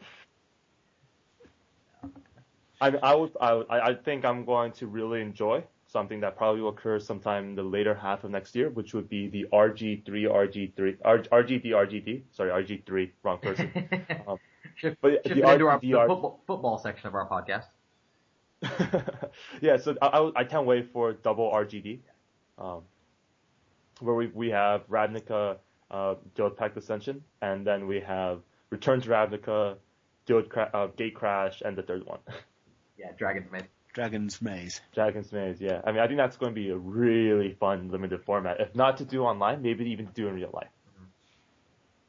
I, 2.78 2.88
I 2.90 3.14
would, 3.14 3.32
I, 3.40 3.54
would- 3.54 3.66
I 3.70 3.80
I 3.90 3.94
think 3.94 4.24
I'm 4.24 4.44
going 4.44 4.72
to 4.72 4.86
really 4.86 5.20
enjoy 5.22 5.64
something 5.88 6.20
that 6.20 6.36
probably 6.36 6.60
will 6.60 6.70
occur 6.70 6.98
sometime 7.00 7.44
in 7.50 7.54
the 7.54 7.62
later 7.62 7.94
half 7.94 8.22
of 8.24 8.30
next 8.30 8.54
year, 8.54 8.68
which 8.70 8.92
would 8.92 9.08
be 9.08 9.28
the 9.28 9.46
RG3, 9.52 10.04
RG3, 10.04 10.96
R, 11.04 11.18
RGD, 11.18 11.66
RGD. 11.68 12.22
Sorry, 12.32 12.50
RG3, 12.64 13.10
wrong 13.22 13.38
person. 13.38 13.72
Um, 14.28 14.38
Shift, 14.74 14.96
But 15.00 15.10
shift 15.24 15.24
the 15.24 15.30
it 15.48 15.52
into 15.54 15.66
our 15.68 15.80
the 15.80 15.94
are- 15.94 16.08
football, 16.08 16.40
football 16.46 16.78
section 16.78 17.06
of 17.08 17.14
our 17.14 17.28
podcast. 17.28 17.64
yeah, 19.60 19.76
so 19.76 19.94
I, 20.00 20.06
I, 20.06 20.30
I 20.36 20.44
can't 20.44 20.66
wait 20.66 20.90
for 20.92 21.12
double 21.12 21.50
RGD, 21.52 21.98
um, 22.58 22.82
where 24.00 24.14
we 24.14 24.28
we 24.28 24.50
have 24.50 24.88
Ravnica, 24.88 25.58
uh, 25.90 26.14
Guild 26.34 26.56
Pact 26.56 26.74
Dissension, 26.74 27.22
and 27.42 27.66
then 27.66 27.86
we 27.86 28.00
have 28.00 28.40
Return 28.70 29.00
to 29.02 29.08
Ravnica, 29.10 29.76
Guild 30.26 30.48
Cra- 30.48 30.70
uh, 30.72 30.88
Gatecrash, 30.88 31.60
and 31.62 31.76
the 31.76 31.82
third 31.82 32.04
one, 32.06 32.18
Yeah, 32.98 33.12
Dragon's 33.18 33.50
Maze. 33.52 33.62
Dragon's 33.92 34.42
Maze. 34.42 34.80
Dragon's 34.94 35.32
Maze. 35.32 35.60
Yeah, 35.60 35.80
I 35.84 35.92
mean 35.92 36.00
I 36.00 36.06
think 36.06 36.16
that's 36.18 36.36
going 36.38 36.54
to 36.54 36.60
be 36.60 36.70
a 36.70 36.76
really 36.76 37.52
fun 37.60 37.90
limited 37.90 38.24
format. 38.24 38.60
If 38.60 38.74
not 38.74 38.96
to 38.98 39.04
do 39.04 39.22
online, 39.24 39.62
maybe 39.62 39.84
even 39.90 40.06
to 40.06 40.12
do 40.12 40.28
in 40.28 40.34
real 40.34 40.50
life. 40.52 40.68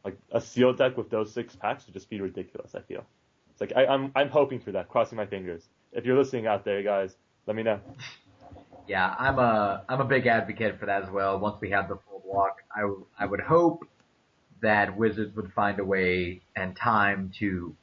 Like 0.04 0.18
a 0.32 0.40
sealed 0.40 0.78
deck 0.78 0.98
with 0.98 1.10
those 1.10 1.34
six 1.34 1.56
packs 1.56 1.86
would 1.86 1.94
just 1.94 2.10
be 2.10 2.22
ridiculous. 2.22 2.76
I 2.76 2.82
feel. 2.82 3.06
It's 3.52 3.62
like 3.62 3.74
I, 3.76 3.86
I'm 3.86 4.12
I'm 4.16 4.30
hoping 4.30 4.60
for 4.60 4.72
that. 4.74 4.88
Crossing 4.90 5.18
my 5.18 5.26
fingers. 5.26 5.64
If 5.92 6.06
you're 6.06 6.18
listening 6.18 6.48
out 6.48 6.64
there, 6.64 6.84
guys, 6.84 7.16
let 7.46 7.56
me 7.56 7.64
know. 7.64 7.80
Yeah, 8.88 9.14
I'm 9.18 9.40
a 9.40 9.84
I'm 9.90 10.00
a 10.00 10.06
big 10.06 10.28
advocate 10.28 10.80
for 10.80 10.86
that 10.86 11.04
as 11.04 11.10
well. 11.10 11.40
Once 11.40 11.58
we 11.60 11.72
have 11.72 11.90
the 11.90 11.98
full 12.08 12.24
block, 12.32 12.58
I 12.76 12.82
w- 12.82 13.06
I 13.20 13.26
would 13.26 13.42
hope 13.42 13.84
that 14.62 14.98
Wizards 14.98 15.36
would 15.36 15.52
find 15.54 15.80
a 15.80 15.84
way 15.86 16.42
and 16.56 16.76
time 16.76 17.32
to 17.40 17.76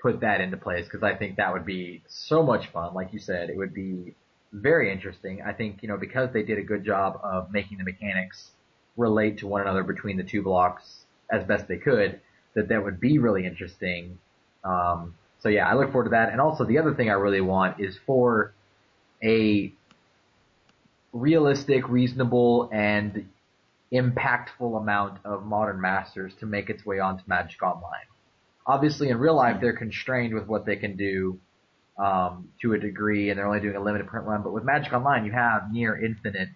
put 0.00 0.20
that 0.20 0.40
into 0.40 0.56
place 0.56 0.84
because 0.84 1.02
I 1.02 1.14
think 1.14 1.36
that 1.36 1.52
would 1.52 1.64
be 1.64 2.02
so 2.08 2.42
much 2.42 2.66
fun. 2.68 2.94
Like 2.94 3.12
you 3.12 3.18
said, 3.18 3.50
it 3.50 3.56
would 3.56 3.74
be 3.74 4.14
very 4.52 4.92
interesting. 4.92 5.42
I 5.42 5.52
think 5.52 5.82
you 5.82 5.88
know 5.88 5.96
because 5.96 6.30
they 6.32 6.42
did 6.42 6.58
a 6.58 6.62
good 6.62 6.84
job 6.84 7.20
of 7.22 7.50
making 7.50 7.78
the 7.78 7.84
mechanics 7.84 8.50
relate 8.96 9.38
to 9.38 9.46
one 9.46 9.62
another 9.62 9.82
between 9.82 10.16
the 10.16 10.24
two 10.24 10.42
blocks 10.42 10.99
as 11.30 11.44
best 11.44 11.68
they 11.68 11.76
could, 11.76 12.20
that 12.54 12.68
that 12.68 12.82
would 12.82 13.00
be 13.00 13.18
really 13.18 13.46
interesting. 13.46 14.18
Um, 14.64 15.14
so 15.40 15.48
yeah, 15.48 15.68
I 15.68 15.74
look 15.74 15.92
forward 15.92 16.04
to 16.04 16.10
that. 16.10 16.32
And 16.32 16.40
also 16.40 16.64
the 16.64 16.78
other 16.78 16.94
thing 16.94 17.10
I 17.10 17.14
really 17.14 17.40
want 17.40 17.80
is 17.80 17.98
for 18.06 18.52
a 19.22 19.72
realistic, 21.12 21.88
reasonable, 21.88 22.68
and 22.72 23.28
impactful 23.92 24.80
amount 24.80 25.18
of 25.24 25.44
modern 25.44 25.80
masters 25.80 26.32
to 26.40 26.46
make 26.46 26.70
its 26.70 26.86
way 26.86 27.00
onto 27.00 27.24
Magic 27.26 27.62
Online. 27.62 28.06
Obviously, 28.66 29.08
in 29.08 29.18
real 29.18 29.34
life, 29.34 29.60
they're 29.60 29.76
constrained 29.76 30.34
with 30.34 30.46
what 30.46 30.64
they 30.64 30.76
can 30.76 30.96
do 30.96 31.38
um, 31.98 32.48
to 32.62 32.74
a 32.74 32.78
degree, 32.78 33.30
and 33.30 33.38
they're 33.38 33.46
only 33.46 33.60
doing 33.60 33.76
a 33.76 33.80
limited 33.80 34.06
print 34.06 34.26
run. 34.26 34.42
But 34.42 34.52
with 34.52 34.64
Magic 34.64 34.92
Online, 34.92 35.24
you 35.24 35.32
have 35.32 35.72
near 35.72 36.02
infinite 36.02 36.48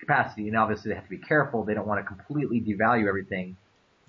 capacity, 0.00 0.48
and 0.48 0.56
obviously 0.56 0.90
they 0.90 0.94
have 0.94 1.04
to 1.04 1.10
be 1.10 1.18
careful. 1.18 1.64
They 1.64 1.74
don't 1.74 1.86
want 1.86 2.00
to 2.00 2.06
completely 2.06 2.60
devalue 2.60 3.06
everything, 3.06 3.56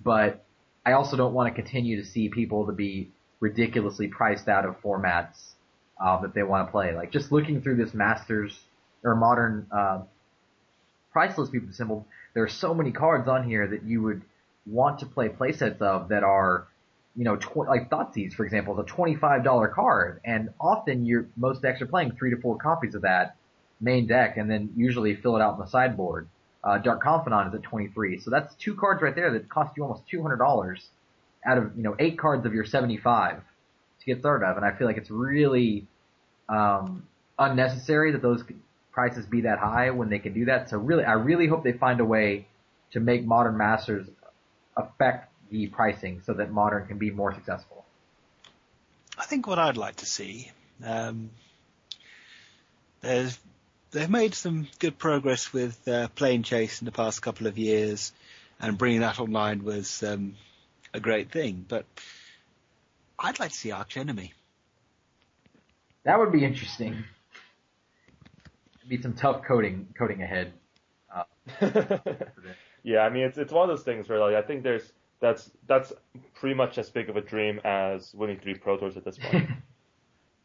but 0.02 0.44
I 0.84 0.92
also 0.92 1.16
don't 1.16 1.34
want 1.34 1.54
to 1.54 1.62
continue 1.62 2.00
to 2.00 2.06
see 2.06 2.28
people 2.28 2.66
to 2.66 2.72
be 2.72 3.10
ridiculously 3.40 4.08
priced 4.08 4.48
out 4.48 4.64
of 4.64 4.80
formats 4.82 5.52
um, 6.00 6.22
that 6.22 6.34
they 6.34 6.42
want 6.42 6.66
to 6.66 6.70
play. 6.70 6.94
Like 6.94 7.12
just 7.12 7.32
looking 7.32 7.62
through 7.62 7.76
this 7.76 7.94
Masters 7.94 8.58
or 9.02 9.14
modern 9.14 9.66
uh, 9.70 10.02
price 11.12 11.36
list 11.38 11.52
assembled, 11.54 12.04
there 12.34 12.42
are 12.42 12.48
so 12.48 12.74
many 12.74 12.92
cards 12.92 13.28
on 13.28 13.44
here 13.48 13.66
that 13.68 13.82
you 13.84 14.02
would 14.02 14.22
want 14.66 15.00
to 15.00 15.06
play 15.06 15.28
playsets 15.28 15.80
of 15.80 16.08
that 16.08 16.22
are, 16.22 16.68
you 17.16 17.24
know, 17.24 17.36
tw- 17.36 17.68
like 17.68 17.90
Thoughtseize, 17.90 18.34
for 18.34 18.44
example, 18.44 18.78
is 18.78 18.84
a 18.84 18.88
twenty-five 18.88 19.42
dollar 19.42 19.68
card, 19.68 20.20
and 20.24 20.50
often 20.60 21.04
your 21.06 21.26
most 21.36 21.62
decks 21.62 21.82
are 21.82 21.86
playing 21.86 22.12
three 22.12 22.30
to 22.30 22.40
four 22.40 22.56
copies 22.56 22.94
of 22.94 23.02
that 23.02 23.36
main 23.80 24.06
deck, 24.06 24.36
and 24.36 24.50
then 24.50 24.72
usually 24.76 25.16
fill 25.16 25.36
it 25.36 25.42
out 25.42 25.54
in 25.54 25.60
the 25.60 25.66
sideboard. 25.66 26.28
Uh, 26.62 26.78
Dark 26.78 27.02
Confidant 27.02 27.48
is 27.48 27.54
at 27.54 27.62
twenty-three, 27.62 28.20
so 28.20 28.30
that's 28.30 28.54
two 28.56 28.74
cards 28.74 29.00
right 29.02 29.14
there 29.14 29.32
that 29.32 29.48
cost 29.48 29.76
you 29.76 29.82
almost 29.82 30.02
two 30.08 30.20
hundred 30.22 30.36
dollars 30.36 30.86
out 31.46 31.56
of 31.58 31.76
you 31.76 31.82
know 31.82 31.96
eight 31.98 32.18
cards 32.18 32.44
of 32.44 32.52
your 32.52 32.64
seventy-five 32.64 33.36
to 34.00 34.06
get 34.06 34.22
third 34.22 34.42
of, 34.42 34.56
and 34.56 34.66
I 34.66 34.72
feel 34.72 34.86
like 34.86 34.98
it's 34.98 35.10
really 35.10 35.86
um, 36.48 37.06
unnecessary 37.38 38.12
that 38.12 38.22
those 38.22 38.42
prices 38.92 39.24
be 39.24 39.42
that 39.42 39.58
high 39.58 39.90
when 39.90 40.10
they 40.10 40.18
can 40.18 40.34
do 40.34 40.46
that. 40.46 40.68
So 40.68 40.76
really, 40.76 41.04
I 41.04 41.12
really 41.12 41.46
hope 41.46 41.64
they 41.64 41.72
find 41.72 42.00
a 42.00 42.04
way 42.04 42.46
to 42.92 43.00
make 43.00 43.24
Modern 43.24 43.56
Masters 43.56 44.06
affect 44.76 45.32
the 45.50 45.66
pricing 45.68 46.22
so 46.26 46.34
that 46.34 46.50
Modern 46.50 46.86
can 46.86 46.98
be 46.98 47.10
more 47.10 47.32
successful. 47.34 47.84
I 49.18 49.24
think 49.24 49.46
what 49.46 49.58
I'd 49.58 49.76
like 49.76 49.96
to 49.96 50.06
see, 50.06 50.50
um, 50.84 51.30
there's, 53.00 53.38
they've 53.90 54.10
made 54.10 54.34
some 54.34 54.68
good 54.78 54.98
progress 54.98 55.52
with 55.52 55.86
uh, 55.88 56.08
Plane 56.08 56.42
Chase 56.42 56.80
in 56.80 56.84
the 56.84 56.92
past 56.92 57.22
couple 57.22 57.46
of 57.46 57.58
years, 57.58 58.12
and 58.60 58.78
bringing 58.78 59.00
that 59.00 59.20
online 59.20 59.64
was 59.64 60.02
um, 60.02 60.36
a 60.92 61.00
great 61.00 61.30
thing. 61.30 61.64
But 61.66 61.86
I'd 63.18 63.38
like 63.38 63.50
to 63.50 63.56
see 63.56 63.72
Arch 63.72 63.96
Enemy. 63.96 64.32
That 66.04 66.18
would 66.18 66.32
be 66.32 66.44
interesting. 66.44 67.04
Be 68.88 69.00
some 69.00 69.14
tough 69.14 69.42
coding 69.46 69.86
coding 69.96 70.22
ahead. 70.22 70.52
Uh, 71.14 71.24
yeah, 72.82 73.00
I 73.00 73.10
mean 73.10 73.22
it's 73.22 73.38
it's 73.38 73.52
one 73.52 73.70
of 73.70 73.76
those 73.76 73.84
things 73.84 74.08
where 74.08 74.18
like 74.18 74.34
I 74.34 74.42
think 74.42 74.64
there's 74.64 74.92
that's 75.20 75.48
that's 75.68 75.92
pretty 76.34 76.56
much 76.56 76.76
as 76.76 76.90
big 76.90 77.08
of 77.08 77.16
a 77.16 77.20
dream 77.20 77.60
as 77.62 78.12
winning 78.14 78.40
three 78.40 78.54
Pro 78.54 78.78
Tours 78.78 78.96
at 78.96 79.04
this 79.04 79.18
point. 79.18 79.48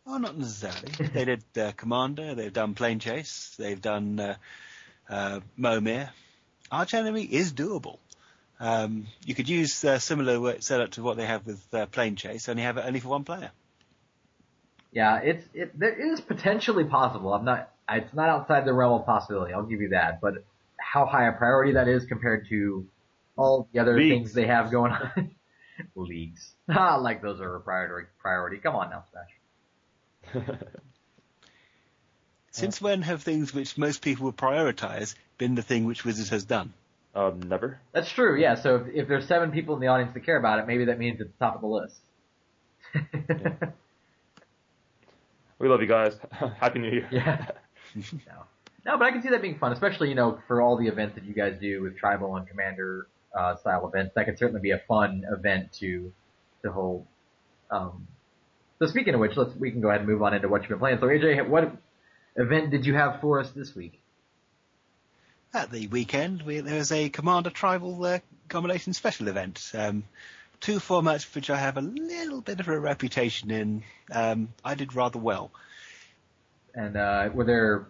Oh, 0.07 0.17
not 0.17 0.37
necessarily. 0.37 0.91
they 1.13 1.25
did 1.25 1.43
uh, 1.57 1.71
Commander, 1.75 2.35
they've 2.35 2.53
done 2.53 2.75
Plane 2.75 2.99
Chase, 2.99 3.55
they've 3.57 3.81
done 3.81 4.19
uh, 4.19 4.35
uh, 5.09 5.39
Momir. 5.57 6.09
Arch 6.71 6.93
Enemy 6.93 7.23
is 7.23 7.53
doable. 7.53 7.97
Um, 8.59 9.07
you 9.25 9.35
could 9.35 9.49
use 9.49 9.83
uh, 9.83 9.99
similar 9.99 10.61
setup 10.61 10.91
to 10.91 11.03
what 11.03 11.17
they 11.17 11.25
have 11.25 11.45
with 11.45 11.61
uh, 11.73 11.85
Plane 11.87 12.15
Chase, 12.15 12.47
only 12.49 12.63
have 12.63 12.77
it 12.77 12.85
only 12.85 12.99
for 12.99 13.09
one 13.09 13.23
player. 13.23 13.51
yeah, 14.91 15.17
it's 15.21 15.45
it 15.53 15.77
there 15.77 16.13
is 16.13 16.21
potentially 16.21 16.85
possible. 16.85 17.33
I'm 17.33 17.45
not. 17.45 17.71
It's 17.89 18.13
not 18.13 18.29
outside 18.29 18.65
the 18.65 18.73
realm 18.73 18.99
of 18.99 19.05
possibility. 19.05 19.53
I'll 19.53 19.63
give 19.65 19.81
you 19.81 19.89
that. 19.89 20.21
But 20.21 20.35
how 20.77 21.05
high 21.05 21.27
a 21.27 21.33
priority 21.33 21.73
that 21.73 21.87
is 21.87 22.05
compared 22.05 22.47
to 22.49 22.87
all 23.37 23.67
the 23.73 23.79
other 23.79 23.95
Leagues. 23.97 24.09
things 24.09 24.33
they 24.33 24.47
have 24.47 24.71
going 24.71 24.91
on. 24.93 25.31
Leagues. 25.95 26.53
Ah, 26.69 26.95
like 26.95 27.21
those 27.21 27.41
are 27.41 27.55
a 27.57 27.61
priority. 27.61 28.07
Priority. 28.19 28.57
Come 28.57 28.75
on 28.75 28.89
now, 28.89 29.03
Smash. 29.11 29.29
Since 32.51 32.81
when 32.81 33.01
have 33.01 33.21
things 33.21 33.53
which 33.53 33.77
most 33.77 34.01
people 34.01 34.25
would 34.25 34.37
prioritise 34.37 35.15
been 35.37 35.55
the 35.55 35.61
thing 35.61 35.85
which 35.85 36.05
Wizards 36.05 36.29
has 36.29 36.45
done? 36.45 36.73
um, 37.13 37.41
never. 37.41 37.79
That's 37.93 38.09
true. 38.09 38.39
Yeah. 38.39 38.55
So 38.55 38.75
if, 38.75 38.87
if 38.93 39.07
there's 39.07 39.27
seven 39.27 39.51
people 39.51 39.75
in 39.75 39.81
the 39.81 39.87
audience 39.87 40.13
that 40.13 40.25
care 40.25 40.37
about 40.37 40.59
it, 40.59 40.67
maybe 40.67 40.85
that 40.85 40.99
means 40.99 41.21
it's 41.21 41.31
top 41.39 41.55
of 41.55 41.61
the 41.61 41.67
list. 41.67 41.95
We 45.59 45.69
love 45.69 45.81
you 45.81 45.87
guys. 45.87 46.17
Happy 46.59 46.79
New 46.79 46.91
Year. 46.91 47.07
Yeah. 47.11 47.45
no. 47.95 48.43
No, 48.85 48.97
but 48.99 49.05
I 49.05 49.11
can 49.11 49.23
see 49.23 49.29
that 49.29 49.41
being 49.41 49.57
fun, 49.57 49.71
especially, 49.71 50.09
you 50.09 50.15
know, 50.15 50.39
for 50.47 50.61
all 50.61 50.77
the 50.77 50.87
events 50.87 51.15
that 51.15 51.23
you 51.23 51.33
guys 51.33 51.55
do 51.59 51.81
with 51.81 51.97
tribal 51.97 52.35
and 52.35 52.47
commander, 52.47 53.07
uh, 53.35 53.55
style 53.55 53.87
events. 53.87 54.13
That 54.15 54.25
could 54.25 54.37
certainly 54.37 54.61
be 54.61 54.71
a 54.71 54.81
fun 54.87 55.23
event 55.31 55.73
to, 55.79 56.13
to 56.61 56.71
hold. 56.71 57.07
Um, 57.71 58.07
so 58.79 58.87
speaking 58.87 59.13
of 59.13 59.19
which, 59.19 59.37
let's, 59.37 59.55
we 59.55 59.71
can 59.71 59.81
go 59.81 59.89
ahead 59.89 60.01
and 60.01 60.09
move 60.09 60.21
on 60.21 60.33
into 60.33 60.47
what 60.47 60.61
you've 60.61 60.69
been 60.69 60.79
playing. 60.79 60.99
So 60.99 61.07
AJ, 61.07 61.47
what 61.47 61.75
event 62.35 62.71
did 62.71 62.85
you 62.85 62.93
have 62.93 63.21
for 63.21 63.39
us 63.39 63.49
this 63.51 63.75
week? 63.75 64.01
At 65.53 65.71
the 65.71 65.87
weekend, 65.87 66.41
we, 66.41 66.59
there 66.59 66.77
was 66.77 66.91
a 66.91 67.09
Commander 67.09 67.49
Tribal 67.49 68.03
uh, 68.03 68.19
combination 68.49 68.91
special 68.91 69.29
event. 69.29 69.71
Um, 69.73 70.03
two 70.59 70.79
formats 70.79 71.33
which 71.33 71.49
I 71.49 71.57
have 71.57 71.77
a 71.77 71.81
little 71.81 72.41
bit 72.41 72.59
of 72.59 72.67
a 72.67 72.77
reputation 72.77 73.51
in. 73.51 73.83
Um, 74.11 74.49
I 74.63 74.75
did 74.75 74.95
rather 74.95 75.19
well. 75.19 75.51
And, 76.73 76.97
uh, 76.97 77.29
were 77.33 77.45
there 77.45 77.87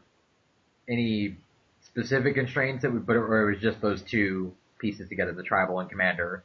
any 0.88 1.38
specific 1.82 2.36
constraints 2.36 2.84
that 2.84 2.94
we 2.94 3.00
put, 3.00 3.16
or 3.16 3.50
it 3.50 3.54
was 3.56 3.62
just 3.64 3.82
those 3.82 4.04
two 4.04 4.54
pieces 4.78 5.10
together, 5.10 5.32
the 5.32 5.42
tribal 5.42 5.80
and 5.80 5.90
commander? 5.90 6.44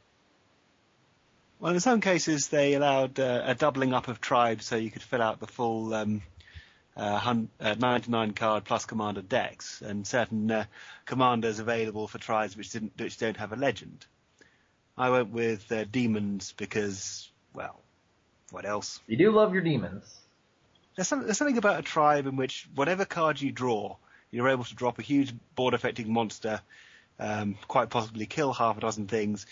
Well, 1.61 1.75
in 1.75 1.81
some 1.81 2.01
cases, 2.01 2.49
they 2.49 2.73
allowed 2.73 3.21
uh, 3.21 3.43
a 3.45 3.55
doubling 3.55 3.93
up 3.93 4.09
of 4.09 4.19
tribes, 4.19 4.65
so 4.65 4.77
you 4.77 4.91
could 4.91 5.03
fill 5.03 5.21
out 5.21 5.41
the 5.41 5.47
full 5.47 5.93
um, 5.93 6.23
uh, 6.97 7.35
uh, 7.61 7.75
99 7.79 8.33
card 8.33 8.65
plus 8.65 8.87
commander 8.87 9.21
decks, 9.21 9.83
and 9.83 10.07
certain 10.07 10.51
uh, 10.51 10.65
commanders 11.05 11.59
available 11.59 12.09
for 12.09 12.17
tribes 12.17 12.57
which 12.57 12.71
didn't, 12.71 12.93
which 12.99 13.19
don't 13.19 13.37
have 13.37 13.53
a 13.53 13.57
legend. 13.57 14.07
I 14.97 15.11
went 15.11 15.33
with 15.33 15.71
uh, 15.71 15.85
demons 15.85 16.55
because, 16.57 17.31
well, 17.53 17.79
what 18.51 18.65
else? 18.65 18.99
You 19.07 19.19
do 19.19 19.31
love 19.31 19.53
your 19.53 19.63
demons. 19.63 20.19
There's, 20.97 21.09
some, 21.09 21.25
there's 21.25 21.37
something 21.37 21.59
about 21.59 21.79
a 21.79 21.83
tribe 21.83 22.27
in 22.27 22.37
which 22.37 22.71
whatever 22.75 23.05
card 23.05 23.39
you 23.39 23.53
draw, 23.53 23.97
you're 24.31 24.49
able 24.49 24.65
to 24.65 24.75
drop 24.75 24.99
a 24.99 25.03
huge 25.03 25.35
board 25.57 25.75
affecting 25.75 26.11
monster 26.11 26.63
um, 27.21 27.57
quite 27.69 27.91
possibly 27.91 28.25
kill 28.25 28.53
half 28.53 28.79
a 28.79 28.81
dozen 28.81 29.07
things, 29.07 29.47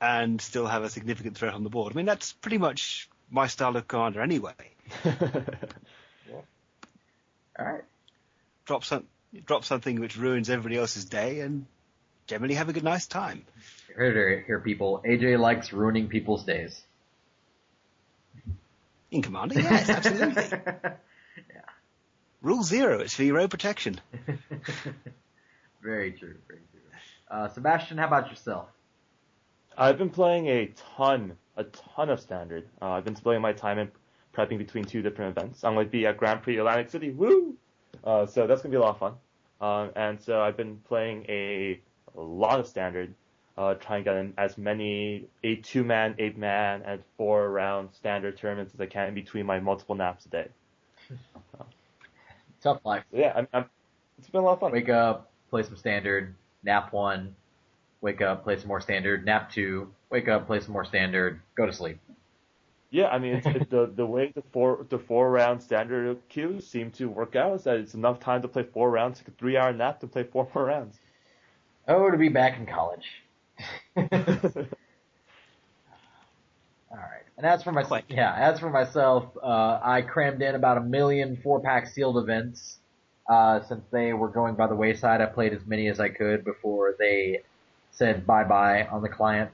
and 0.00 0.40
still 0.40 0.66
have 0.66 0.84
a 0.84 0.90
significant 0.90 1.36
threat 1.36 1.54
on 1.54 1.64
the 1.64 1.70
board. 1.70 1.92
I 1.92 1.96
mean, 1.96 2.06
that's 2.06 2.32
pretty 2.32 2.58
much 2.58 3.08
my 3.30 3.46
style 3.46 3.76
of 3.76 3.88
commander 3.88 4.20
anyway. 4.20 4.52
All 5.04 5.14
right. 7.58 7.84
Drop 8.66 8.84
some, 8.84 9.04
drop 9.46 9.64
something 9.64 9.98
which 10.00 10.16
ruins 10.16 10.50
everybody 10.50 10.76
else's 10.78 11.04
day, 11.06 11.40
and 11.40 11.66
generally 12.26 12.54
have 12.54 12.68
a 12.68 12.72
good, 12.72 12.84
nice 12.84 13.06
time. 13.06 13.44
Here, 13.88 14.12
here, 14.12 14.44
here, 14.46 14.60
people. 14.60 15.02
AJ 15.04 15.40
likes 15.40 15.72
ruining 15.72 16.08
people's 16.08 16.44
days. 16.44 16.80
In 19.10 19.22
commander, 19.22 19.60
yes, 19.60 19.88
absolutely. 19.88 20.44
yeah. 20.74 20.92
Rule 22.42 22.62
zero, 22.62 23.00
it's 23.00 23.14
for 23.14 23.24
your 23.24 23.38
own 23.38 23.48
protection. 23.48 23.98
very 25.82 26.12
true, 26.12 26.36
very 26.46 26.60
true. 26.70 26.80
Uh, 27.30 27.48
Sebastian, 27.48 27.98
how 27.98 28.06
about 28.06 28.28
yourself? 28.28 28.68
I've 29.80 29.96
been 29.96 30.10
playing 30.10 30.48
a 30.48 30.72
ton, 30.96 31.36
a 31.56 31.62
ton 31.62 32.10
of 32.10 32.20
standard. 32.20 32.66
Uh, 32.82 32.90
I've 32.90 33.04
been 33.04 33.14
splitting 33.14 33.40
my 33.40 33.52
time 33.52 33.78
in 33.78 33.88
prepping 34.36 34.58
between 34.58 34.84
two 34.84 35.02
different 35.02 35.38
events. 35.38 35.62
I'm 35.62 35.74
going 35.74 35.86
to 35.86 35.90
be 35.90 36.04
at 36.04 36.16
Grand 36.16 36.42
Prix 36.42 36.58
Atlantic 36.58 36.90
City, 36.90 37.10
woo! 37.10 37.54
Uh, 38.02 38.26
so 38.26 38.48
that's 38.48 38.60
going 38.60 38.72
to 38.72 38.76
be 38.76 38.80
a 38.80 38.84
lot 38.84 38.90
of 38.90 38.98
fun. 38.98 39.14
Uh, 39.60 39.88
and 39.94 40.20
so 40.20 40.40
I've 40.40 40.56
been 40.56 40.78
playing 40.88 41.24
a, 41.28 41.80
a 42.16 42.20
lot 42.20 42.58
of 42.58 42.66
standard, 42.66 43.14
uh, 43.56 43.74
trying 43.74 44.02
to 44.02 44.10
get 44.10 44.16
in 44.16 44.34
as 44.36 44.58
many 44.58 45.26
a 45.44 45.56
two 45.56 45.84
man, 45.84 46.16
eight 46.18 46.36
man, 46.36 46.82
and 46.84 47.00
four 47.16 47.48
round 47.48 47.90
standard 47.92 48.36
tournaments 48.36 48.74
as 48.74 48.80
I 48.80 48.86
can 48.86 49.08
in 49.08 49.14
between 49.14 49.46
my 49.46 49.60
multiple 49.60 49.94
naps 49.94 50.26
a 50.26 50.28
day. 50.28 50.48
Tough 52.60 52.80
life. 52.84 53.04
So 53.12 53.18
yeah, 53.18 53.32
I'm, 53.36 53.48
I'm, 53.52 53.64
it's 54.18 54.28
been 54.28 54.40
a 54.40 54.44
lot 54.44 54.54
of 54.54 54.60
fun. 54.60 54.72
Wake 54.72 54.88
up, 54.88 55.30
play 55.50 55.62
some 55.62 55.76
standard, 55.76 56.34
nap 56.64 56.92
one, 56.92 57.36
wake 58.00 58.20
up, 58.20 58.44
play 58.44 58.56
some 58.56 58.68
more 58.68 58.80
standard, 58.80 59.24
nap 59.24 59.50
two, 59.52 59.92
wake 60.10 60.28
up, 60.28 60.46
play 60.46 60.60
some 60.60 60.72
more 60.72 60.84
standard, 60.84 61.40
go 61.56 61.66
to 61.66 61.72
sleep. 61.72 61.98
Yeah, 62.90 63.08
I 63.08 63.18
mean, 63.18 63.36
it's, 63.36 63.46
it, 63.46 63.70
the 63.70 63.92
the 63.94 64.06
way 64.06 64.32
the 64.34 64.42
four 64.52 64.86
the 64.88 64.98
four 64.98 65.30
round 65.30 65.62
standard 65.62 66.16
queues 66.28 66.66
seem 66.66 66.90
to 66.92 67.06
work 67.08 67.36
out 67.36 67.56
is 67.56 67.64
that 67.64 67.76
it's 67.76 67.94
enough 67.94 68.18
time 68.18 68.40
to 68.42 68.48
play 68.48 68.62
four 68.62 68.90
rounds, 68.90 69.18
take 69.18 69.28
a 69.28 69.30
three 69.32 69.58
hour 69.58 69.72
nap 69.72 70.00
to 70.00 70.06
play 70.06 70.24
four 70.24 70.48
more 70.54 70.64
rounds. 70.64 70.98
Oh, 71.86 72.10
to 72.10 72.16
be 72.16 72.28
back 72.28 72.58
in 72.58 72.66
college. 72.66 73.06
All 73.96 74.04
right. 76.90 77.24
And 77.36 77.46
as 77.46 77.62
for 77.62 77.72
myself, 77.72 78.02
yeah, 78.08 78.34
as 78.34 78.58
for 78.58 78.70
myself, 78.70 79.24
uh, 79.42 79.80
I 79.82 80.02
crammed 80.02 80.40
in 80.40 80.54
about 80.54 80.78
a 80.78 80.82
million 80.82 81.38
four 81.42 81.60
pack 81.60 81.88
sealed 81.88 82.16
events. 82.16 82.78
Uh, 83.28 83.60
since 83.68 83.84
they 83.90 84.14
were 84.14 84.28
going 84.28 84.54
by 84.54 84.66
the 84.66 84.74
wayside, 84.74 85.20
I 85.20 85.26
played 85.26 85.52
as 85.52 85.66
many 85.66 85.88
as 85.88 86.00
I 86.00 86.08
could 86.08 86.44
before 86.44 86.94
they 86.98 87.42
said 87.98 88.26
bye 88.26 88.44
bye 88.44 88.86
on 88.86 89.02
the 89.02 89.08
client. 89.08 89.50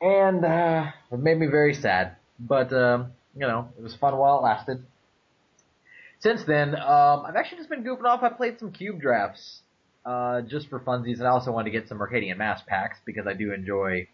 And, 0.00 0.44
uh, 0.44 0.92
it 1.10 1.18
made 1.18 1.38
me 1.38 1.46
very 1.46 1.74
sad. 1.74 2.16
But, 2.38 2.72
um, 2.72 3.12
you 3.34 3.46
know, 3.46 3.68
it 3.76 3.82
was 3.82 3.96
fun 3.96 4.16
while 4.16 4.38
it 4.38 4.42
lasted. 4.42 4.84
Since 6.20 6.44
then, 6.44 6.76
um, 6.76 7.24
I've 7.26 7.34
actually 7.36 7.58
just 7.58 7.68
been 7.68 7.82
goofing 7.82 8.04
off. 8.04 8.22
I 8.22 8.28
played 8.28 8.60
some 8.60 8.70
cube 8.70 9.00
drafts, 9.00 9.60
uh, 10.06 10.42
just 10.42 10.68
for 10.68 10.78
funsies, 10.80 11.18
and 11.18 11.26
I 11.26 11.30
also 11.30 11.50
wanted 11.50 11.72
to 11.72 11.78
get 11.78 11.88
some 11.88 11.98
Mercadian 11.98 12.36
Masques 12.36 12.64
packs 12.68 12.98
because 13.04 13.26
I 13.26 13.34
do 13.34 13.52
enjoy, 13.52 14.06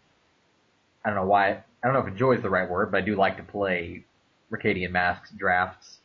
I 1.03 1.09
don't 1.09 1.15
know 1.15 1.27
why, 1.27 1.51
I 1.51 1.63
don't 1.83 1.93
know 1.93 1.99
if 1.99 2.07
enjoy 2.07 2.33
is 2.33 2.41
the 2.41 2.49
right 2.49 2.69
word, 2.69 2.91
but 2.91 2.97
I 2.97 3.01
do 3.01 3.15
like 3.15 3.37
to 3.37 3.43
play 3.43 4.05
Mercadian 4.51 4.91
Masques 4.91 5.31
drafts. 5.37 5.99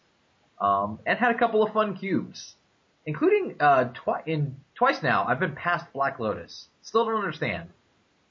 Um, 0.60 1.00
and 1.06 1.18
had 1.18 1.34
a 1.34 1.38
couple 1.38 1.62
of 1.62 1.72
fun 1.72 1.96
cubes, 1.96 2.54
including, 3.06 3.56
uh, 3.60 3.92
twi- 3.94 4.22
in, 4.26 4.56
twice 4.74 5.02
now, 5.02 5.24
I've 5.26 5.40
been 5.40 5.54
past 5.54 5.90
Black 5.94 6.18
Lotus. 6.18 6.66
Still 6.82 7.04
don't 7.04 7.16
understand. 7.16 7.68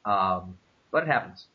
Um, 0.05 0.57
but 0.91 1.03
it 1.03 1.07
happens. 1.07 1.45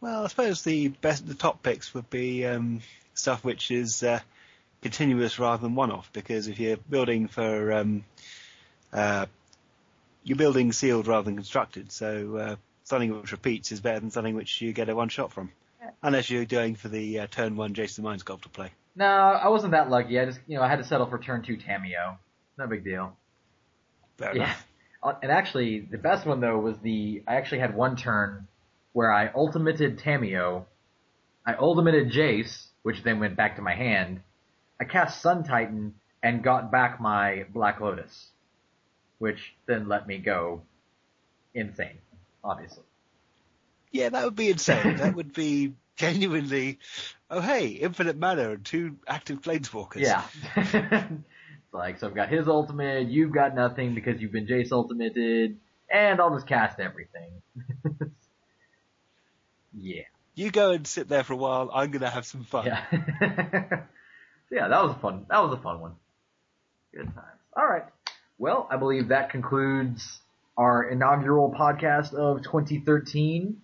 Well, 0.00 0.24
I 0.24 0.26
suppose 0.28 0.62
the 0.62 0.88
best, 0.88 1.26
the 1.26 1.34
top 1.34 1.62
picks 1.62 1.94
would 1.94 2.10
be 2.10 2.44
um, 2.46 2.80
stuff 3.14 3.44
which 3.44 3.70
is 3.70 4.02
uh, 4.02 4.20
continuous 4.82 5.38
rather 5.38 5.62
than 5.62 5.74
one-off. 5.74 6.10
Because 6.12 6.48
if 6.48 6.58
you're 6.58 6.76
building 6.76 7.28
for, 7.28 7.72
um, 7.72 8.04
uh, 8.92 9.26
you're 10.22 10.36
building 10.36 10.72
sealed 10.72 11.06
rather 11.06 11.24
than 11.24 11.36
constructed. 11.36 11.90
So 11.90 12.36
uh, 12.36 12.56
something 12.84 13.18
which 13.20 13.32
repeats 13.32 13.72
is 13.72 13.80
better 13.80 14.00
than 14.00 14.10
something 14.10 14.34
which 14.34 14.60
you 14.60 14.72
get 14.72 14.88
a 14.88 14.94
one 14.94 15.08
shot 15.08 15.32
from. 15.32 15.50
Unless 16.02 16.30
you're 16.30 16.44
going 16.44 16.74
for 16.76 16.88
the 16.88 17.20
uh, 17.20 17.26
turn 17.26 17.56
one 17.56 17.74
Jason 17.74 18.04
Mind 18.04 18.24
to 18.24 18.48
play. 18.50 18.70
No, 18.96 19.06
I 19.06 19.48
wasn't 19.48 19.72
that 19.72 19.90
lucky. 19.90 20.18
I 20.20 20.26
just, 20.26 20.40
you 20.46 20.56
know, 20.56 20.62
I 20.62 20.68
had 20.68 20.78
to 20.78 20.84
settle 20.84 21.06
for 21.06 21.18
turn 21.18 21.42
two 21.42 21.56
Tamiyo. 21.56 22.16
No 22.58 22.66
big 22.66 22.84
deal. 22.84 23.16
Fair 24.16 24.36
Yeah. 24.36 24.44
enough. 24.44 24.66
Uh, 25.04 25.12
And 25.22 25.30
actually, 25.30 25.80
the 25.80 25.98
best 25.98 26.26
one 26.26 26.40
though 26.40 26.58
was 26.58 26.78
the, 26.78 27.22
I 27.28 27.36
actually 27.36 27.58
had 27.60 27.76
one 27.76 27.96
turn 27.96 28.48
where 28.94 29.12
I 29.12 29.30
ultimated 29.34 29.98
Tamiyo, 29.98 30.64
I 31.46 31.54
ultimated 31.54 32.10
Jace, 32.10 32.66
which 32.82 33.02
then 33.02 33.20
went 33.20 33.36
back 33.36 33.56
to 33.56 33.62
my 33.62 33.74
hand, 33.74 34.22
I 34.80 34.84
cast 34.84 35.20
Sun 35.20 35.44
Titan, 35.44 35.94
and 36.22 36.42
got 36.42 36.72
back 36.72 37.00
my 37.00 37.44
Black 37.52 37.80
Lotus, 37.80 38.28
which 39.18 39.54
then 39.66 39.88
let 39.88 40.06
me 40.06 40.18
go 40.18 40.62
insane, 41.54 41.98
obviously. 42.42 42.84
Yeah, 43.92 44.08
that 44.08 44.24
would 44.24 44.34
be 44.34 44.48
insane. 44.50 44.96
that 44.96 45.14
would 45.14 45.34
be 45.34 45.74
genuinely, 45.96 46.78
oh 47.30 47.40
hey, 47.40 47.68
infinite 47.68 48.16
mana 48.16 48.52
and 48.52 48.64
two 48.64 48.96
active 49.06 49.42
planeswalkers. 49.42 50.00
Yeah. 50.00 50.24
like, 51.74 51.98
so 51.98 52.06
I've 52.06 52.14
got 52.14 52.28
his 52.28 52.48
ultimate, 52.48 53.08
you've 53.08 53.32
got 53.32 53.54
nothing 53.54 53.94
because 53.94 54.20
you've 54.20 54.32
been 54.32 54.46
Jace 54.46 54.72
ultimated, 54.72 55.58
and 55.90 56.20
I'll 56.20 56.34
just 56.34 56.46
cast 56.46 56.78
everything. 56.80 57.42
yeah. 59.78 60.02
You 60.34 60.50
go 60.50 60.72
and 60.72 60.86
sit 60.86 61.08
there 61.08 61.24
for 61.24 61.34
a 61.34 61.36
while. 61.36 61.70
I'm 61.72 61.90
gonna 61.90 62.10
have 62.10 62.26
some 62.26 62.44
fun. 62.44 62.66
Yeah. 62.66 62.84
So 62.90 62.96
yeah, 64.56 64.68
that 64.68 64.82
was 64.82 64.96
a 64.96 65.00
fun, 65.00 65.26
that 65.28 65.42
was 65.42 65.52
a 65.58 65.60
fun 65.60 65.80
one. 65.80 65.92
Good 66.94 67.06
times. 67.06 67.40
Alright. 67.58 67.84
Well, 68.38 68.68
I 68.70 68.76
believe 68.76 69.08
that 69.08 69.30
concludes 69.30 70.20
our 70.56 70.88
inaugural 70.88 71.52
podcast 71.52 72.14
of 72.14 72.42
2013. 72.42 73.60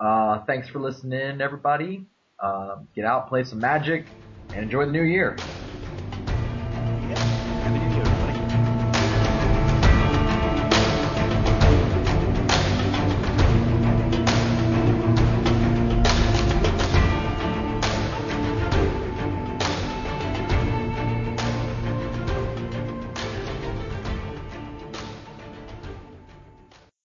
Uh, 0.00 0.44
thanks 0.46 0.68
for 0.68 0.80
listening, 0.80 1.40
everybody. 1.40 2.06
Uh, 2.38 2.78
get 2.94 3.04
out, 3.04 3.28
play 3.28 3.44
some 3.44 3.60
magic, 3.60 4.06
and 4.50 4.64
enjoy 4.64 4.84
the 4.86 4.92
new 4.92 5.02
year. 5.02 5.36